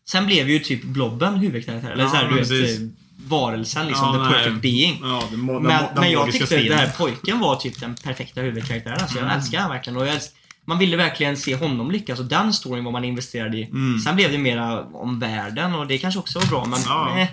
[0.09, 1.91] Sen blev ju typ Blobben huvudkaraktär.
[1.91, 2.87] Eller Ja, så här, du vet, eh,
[3.27, 4.07] varelsen liksom.
[4.07, 4.33] Ja, the nej.
[4.33, 4.99] perfect being.
[5.03, 6.69] ja den, må- Men, den men jag tyckte stilen.
[6.69, 8.99] den här pojken var typ den perfekta huvudkaraktären.
[9.01, 9.37] Alltså, jag Mm.
[9.39, 9.97] älskar han verkligen.
[9.97, 10.35] Och jag älsk-
[10.67, 13.63] man ville verkligen se honom lyckas och den storyn var man investerad i.
[13.65, 13.99] Mm.
[14.01, 17.19] Sen blev det mera om världen och det kanske också var bra men Ja.
[17.19, 17.29] eh.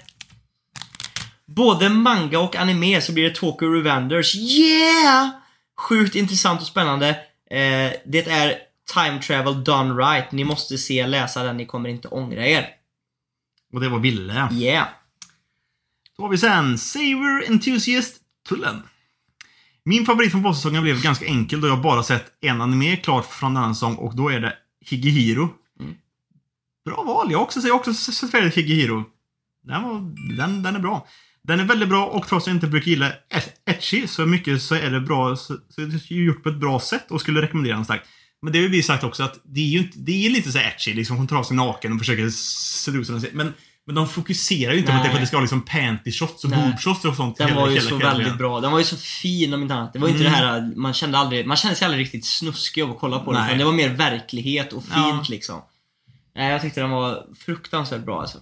[1.45, 4.35] Både manga och anime så blir det Tokyo Revengers.
[4.35, 5.29] Yeah!
[5.79, 7.09] Sjukt intressant och spännande.
[7.49, 8.55] Eh, det är
[8.93, 10.31] time travel done right.
[10.31, 12.67] Ni måste se, läsa den, ni kommer inte ångra er.
[13.73, 14.47] Och det var Ville.
[14.51, 14.87] Yeah!
[16.17, 18.15] Då har vi sen Saver Enthusiast
[18.49, 18.83] Tullen.
[19.85, 23.53] Min favorit från vårsäsongen blev ganska enkel då jag bara sett en anime klart från
[23.53, 24.53] denna säsong och då är det
[24.85, 25.49] Higehiro.
[25.79, 25.95] Mm.
[26.85, 27.31] Bra val.
[27.31, 29.03] Jag också, har också sett färdigt Higehiro.
[29.63, 31.07] Den, var, den, den är bra.
[31.43, 33.11] Den är väldigt bra och trots att jag inte brukar gilla
[33.65, 36.79] etchy så mycket så är det bra, så, så det är gjort på ett bra
[36.79, 38.07] sätt och skulle rekommendera den starkt.
[38.41, 40.59] Men det har vi sagt också att det är ju inte, det är lite så
[40.59, 43.25] etchy, liksom hon tar av sig naken och försöker sedusa den.
[43.33, 43.53] Men,
[43.93, 45.11] men de fokuserar ju inte på att det, Nej.
[45.11, 47.37] för att det ska vara liksom panty shots och boob shots och sånt.
[47.37, 48.17] Den hela- var ju hela så kvällen.
[48.17, 48.59] väldigt bra.
[48.59, 49.93] Den var ju så fin om inte annat.
[49.93, 50.39] Det var ju inte Mm.
[50.41, 53.31] det här, man kände aldrig, man kände sig aldrig riktigt snuskig av att kolla på.
[53.31, 53.45] Nej.
[53.45, 55.23] utan Det var mer verklighet och fint Ja.
[55.29, 55.61] liksom.
[56.35, 58.37] Nej, jag tyckte den var fruktansvärt bra alltså.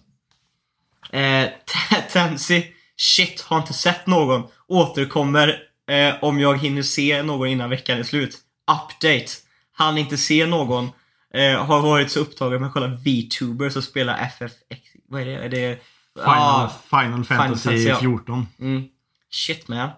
[1.12, 2.64] Eh, T- Tansy,
[2.98, 4.44] shit, har inte sett någon.
[4.68, 5.60] Återkommer
[5.92, 8.38] eh, om jag hinner se någon innan veckan är slut.
[8.72, 9.26] Update.
[9.72, 10.90] Han inte se någon.
[11.34, 14.80] Eh, har varit så upptagen med att kolla VTubers och spela FFX.
[15.10, 15.36] Vad är det?
[15.36, 15.80] Är det
[16.16, 18.00] Final, Ja, Final Fantasy Fantasy, ja.
[18.00, 18.48] 14.
[18.60, 18.84] Mm.
[19.32, 19.90] Shit man.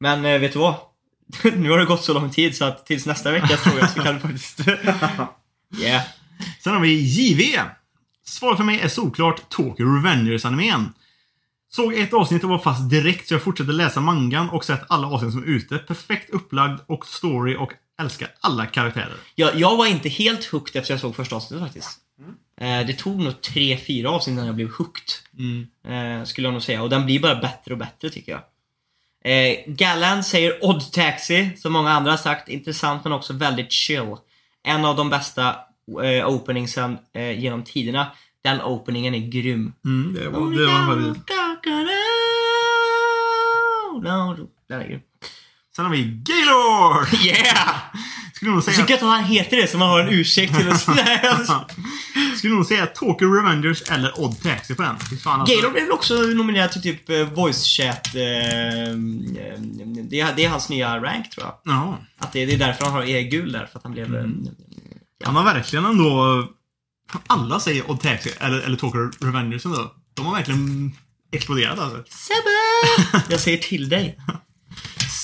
[0.00, 0.74] Men eh, vet du vad?
[1.56, 4.14] nu har det gått så lång tid så att tills nästa veckas fråga så kan
[4.14, 4.60] du faktiskt...
[5.78, 6.02] yeah.
[6.60, 7.60] Sen har vi JV.
[8.24, 10.92] Svaret för mig är såklart Tokyo Revengers-animen.
[11.70, 15.06] Såg ett avsnitt och var fast direkt så jag fortsatte läsa mangan och sett alla
[15.06, 15.78] avsnitt som är ute.
[15.78, 19.16] Perfekt upplagd och story och älskar alla karaktärer.
[19.34, 21.98] Jag, jag var inte helt hooked efter jag såg första avsnittet faktiskt.
[22.60, 25.04] Eh, det tog nog tre, fyra avsnitt innan jag blev hooked.
[25.92, 26.82] Eh, skulle jag nog säga.
[26.82, 28.42] Och den blir bara bättre och bättre tycker jag.
[29.24, 32.48] Eh, Gallan säger Odd Taxi, som många andra har sagt.
[32.48, 34.16] Intressant men också väldigt chill.
[34.62, 35.56] En av de bästa
[36.04, 38.06] eh, openingsen eh, genom tiderna.
[38.44, 39.72] Den openingen är grym.
[39.84, 40.96] Mm, det var, det var.
[44.02, 45.00] No, den är grym.
[45.76, 47.24] Sen har vi Gaylord!
[47.26, 47.78] Yeah!
[48.38, 50.80] Skulle nog säga, gött att han heter det så man har en ursäkt till att
[52.38, 54.90] skulle nog säga Tokyo Revengers eller Odd Taxi på den.
[54.90, 55.54] Alltså.
[55.54, 58.14] Gaylord blev väl också nominerad till typ eh, voice chat.
[58.14, 58.94] Eh, eh,
[60.10, 61.74] det, är, det är hans nya rank tror jag.
[61.74, 61.96] Jaha.
[62.18, 64.16] Att det, det är därför han har, är gul där, för att han blev...
[64.16, 64.24] eh,
[65.24, 66.44] Han har verkligen ändå...
[67.26, 69.92] Alla säger Odd Taxi eller, eller Tokyo Revengers ändå.
[70.14, 70.92] De har verkligen
[71.32, 71.96] exploderat alltså.
[72.08, 73.22] Sebbe!
[73.30, 74.18] Jag säger till dig.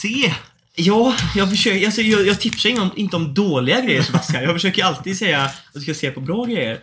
[0.03, 0.35] Se!
[0.77, 4.43] Ja, jag försöker, alltså, jag, jag tipsar inte om, inte om dåliga grejer Sebastian.
[4.43, 6.81] Jag försöker alltid säga att du ska se på bra grejer.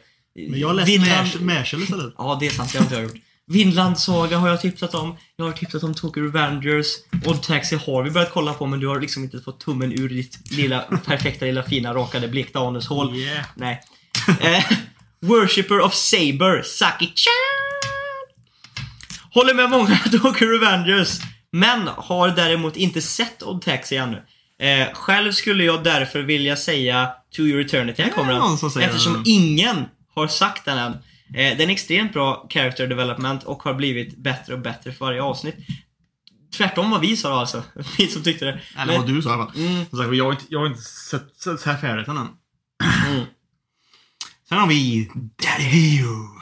[0.50, 2.14] Men jag har läst Mashal istället.
[2.18, 2.72] Ja, det är sant.
[2.72, 3.22] Det har inte jag gjort.
[3.48, 5.16] Vinland Saga har jag tipsat om.
[5.36, 6.88] Jag har tipsat om Tokyo Revengers.
[7.26, 10.10] Odd Taxi har vi börjat kolla på, men du har liksom inte fått tummen ur
[10.10, 13.16] ditt lilla, perfekta, lilla, fina, rakade, blekta anushål.
[13.16, 13.46] Yeah.
[13.56, 13.82] Nej.
[14.42, 14.64] Eh,
[15.22, 17.32] Worshipper of Saber, Saki-chan.
[19.34, 21.20] Håller med många Tokyo Revengers,
[21.52, 24.24] men har däremot inte sett Odd Taxi ännu.
[24.60, 28.84] Eh, själv skulle jag därför vilja säga To Your Eternity, här kommer den.
[28.84, 29.24] Eftersom den.
[29.26, 29.86] ingen
[30.16, 30.92] har sagt den än.
[31.36, 35.22] Eh, den är extremt bra character development och har blivit bättre och bättre för varje
[35.22, 35.56] avsnitt.
[36.58, 37.64] Tvärtom vad vi sa då alltså.
[37.98, 38.60] Vi som tyckte det.
[38.78, 39.56] Eller vad du sa i alla fall.
[39.56, 39.86] Mm.
[39.86, 42.28] Sagt, jag har inte, jag har inte sett, sett, sett färdigt den än.
[43.08, 43.26] Mm.
[44.50, 46.41] Sen har vi Daddy Dio.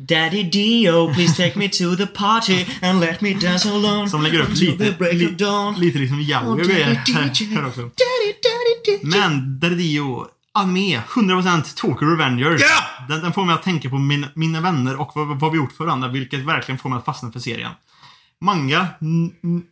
[0.00, 4.08] Daddy Dio, please take me to the party and let me dance alone.
[4.08, 5.74] Som lägger upp lite, the break of li, dawn.
[5.80, 6.94] lite liksom Yowie Oh, här,
[7.54, 7.80] här också.
[7.80, 9.06] Daddy, daddy, DJ.
[9.06, 12.60] Men Daddy Dio, anime, 100% Tokyo Revengers.
[12.60, 13.06] Ja!
[13.08, 15.72] Den, den får mig att tänka på min, mina vänner och vad, vad vi gjort
[15.72, 17.72] för varandra, vilket verkligen får mig att fastna för serien.
[18.40, 18.86] Manga,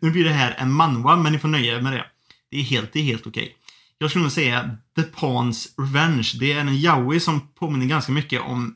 [0.01, 2.05] nu blir det här en manhwa, men ni får nöja er med det.
[2.51, 3.57] Det är helt, det är helt okej.
[3.99, 6.33] Jag skulle nog säga The Pawns Revenge.
[6.41, 8.75] Det är en yaoi som påminner ganska mycket om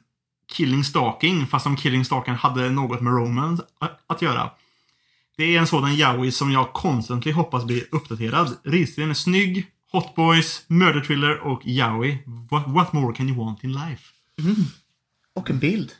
[0.51, 3.63] Killing Stalking, fast om Killing Stalking hade något med romance
[4.07, 4.51] att göra.
[5.37, 8.57] Det är en sådan yaoi som jag constantly hoppas blir uppdaterad.
[8.65, 12.19] Ritserien är snygg, Hot Boys, Murder Thriller och yaoi.
[12.51, 14.05] What, what more can you want in life?
[15.35, 15.93] Och en bild.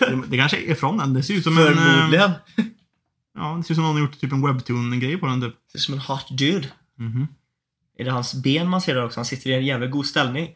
[0.00, 1.14] Det, det kanske är från den.
[1.14, 1.66] Det ser ut som en...
[1.66, 2.30] eh, Förmodligen.
[3.34, 5.54] Ja, det ser ut som någon har gjort typ en webtoon-grej på den typ.
[5.72, 6.68] Det är som en hot dude.
[6.98, 7.26] Mhm.
[7.98, 9.20] Är det hans ben man ser där också?
[9.20, 10.48] Han sitter i en jävligt god ställning.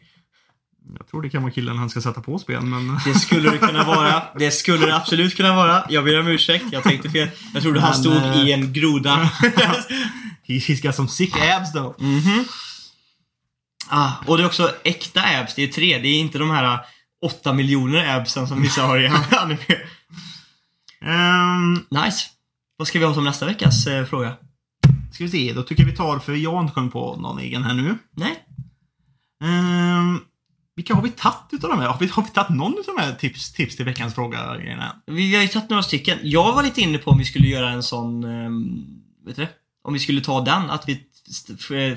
[0.97, 2.99] Jag tror det kan vara killen han ska sätta på spel, men...
[3.05, 4.23] Det skulle det kunna vara.
[4.39, 5.85] Det skulle det absolut kunna vara.
[5.89, 6.65] Jag ber om ursäkt.
[6.71, 7.29] Jag tänkte fel.
[7.53, 9.15] Jag trodde han stod eh, i en groda.
[10.47, 12.01] He, he's got some sick abs though.
[12.01, 12.45] Mhm.
[13.89, 15.55] Ah, och det är också äkta abs.
[15.55, 15.99] Det är tre.
[15.99, 16.79] Det är inte de här
[17.25, 19.57] åtta miljoner absen som vissa har i anime.
[21.01, 22.27] Ehm, Nice.
[22.77, 24.33] Vad ska vi ha som nästa veckas eh, fråga?
[25.11, 27.39] ska vi se, då tycker jag vi tar, för jag har inte kommit på någon
[27.39, 27.97] egen här nu.
[28.11, 28.35] Nej?
[29.43, 30.19] Ehm,
[30.75, 31.87] vilka har vi tagit utav de här?
[31.87, 34.95] Har vi, har vi tagit någon utav de här tips, tips till veckans fråga grejerna?
[35.05, 36.19] Vi, har ju tagit några stycken.
[36.23, 38.85] Jag var lite inne på om vi skulle göra en sån, ehm,
[39.25, 39.49] vet du det?
[39.83, 41.03] Om vi skulle ta den, att vi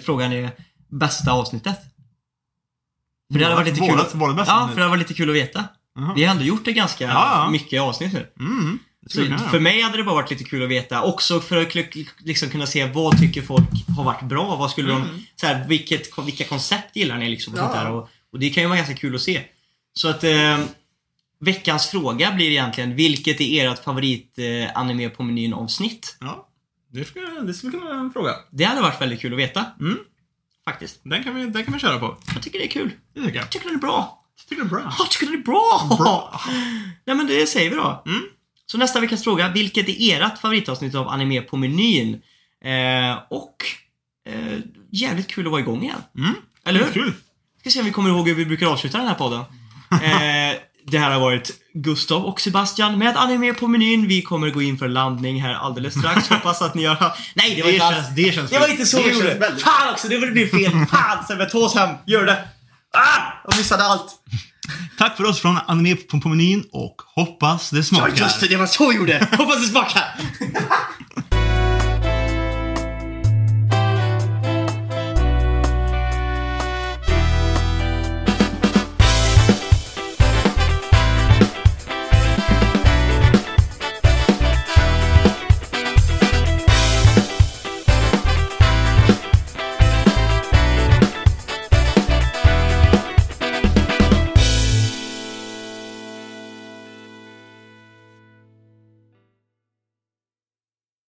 [0.04, 0.50] frågan är
[0.88, 1.78] bästa avsnittet.
[3.32, 3.90] För det hade varit lite kul.
[3.90, 4.74] Vårat- vårat bästa Ja, avsnitt.
[4.74, 5.64] för det hade varit lite kul att veta.
[5.94, 6.12] Jaha.
[6.16, 7.10] Vi har ändå gjort det ganska Ja,
[7.44, 7.50] ja.
[7.50, 8.26] mycket avsnitt nu.
[8.40, 9.20] Mm, Så
[9.50, 11.02] för mig hade det bara varit lite kul att veta.
[11.02, 11.74] Också för att
[12.18, 13.66] liksom kunna se vad tycker folk
[13.96, 14.56] har varit bra.
[14.56, 15.08] Vad skulle Mm.
[15.08, 15.26] de...
[15.40, 17.52] Så här, vilket, vilka koncept gillar ni liksom?
[17.52, 17.62] Och, Ja.
[17.62, 17.90] sånt där.
[17.90, 19.44] Och, och det kan ju vara ganska kul att se.
[19.92, 20.24] Så att...
[20.24, 20.58] Eh,
[21.40, 26.16] veckans fråga blir egentligen, vilket är ert favorit eh, på menyn avsnitt?
[26.20, 26.48] Ja,
[26.92, 28.34] det skulle, det skulle kunna fråga.
[28.50, 29.64] Det hade varit väldigt kul att veta.
[29.80, 29.98] Mm.
[30.64, 31.00] Faktiskt.
[31.02, 32.16] Den kan vi, den kan vi köra på.
[32.34, 32.90] Jag tycker det är kul.
[33.14, 33.42] Det tycker jag.
[33.42, 34.24] Jag tycker den är bra.
[34.36, 34.94] Jag tycker det är bra.
[34.98, 35.96] Jag tycker den är bra!
[35.98, 36.40] Bra.
[37.04, 38.02] Nej men det säger vi då.
[38.06, 38.22] Mm.
[38.66, 42.22] Så nästa veckas fråga, vilket är ert favoritavsnitt av anime på menyn?
[42.64, 43.56] Eh, och
[44.28, 44.58] eh,
[44.90, 46.02] jävligt kul att vara igång igen.
[46.18, 46.34] Mm.
[46.64, 46.92] Eller hur?
[46.92, 47.12] Kul.
[47.60, 49.40] Ska se om vi kommer ihåg hur vi brukar avsluta den här podden.
[49.90, 50.56] Eh,
[50.90, 54.08] det här har varit Gustav och Sebastian med anime på menyn.
[54.08, 56.28] Vi kommer gå in för landning här alldeles strax.
[56.30, 57.12] Hoppas att ni har...
[57.34, 58.06] Nej, det var Det inte alls...
[58.16, 59.34] det känns Det var inte så Det vi gjorde.
[59.34, 60.86] väldigt- Fan också, det blir fel.
[60.86, 61.94] Fan Sebbe, oss hem.
[62.06, 62.48] Gör det.
[62.96, 63.32] Ah!
[63.44, 64.14] Jag missade allt.
[64.98, 68.16] Tack för oss från Anime på, menyn och hoppas det Ja smakar.
[68.16, 69.28] just det, det var så vi gjorde.
[69.38, 70.04] Hoppas det smakar.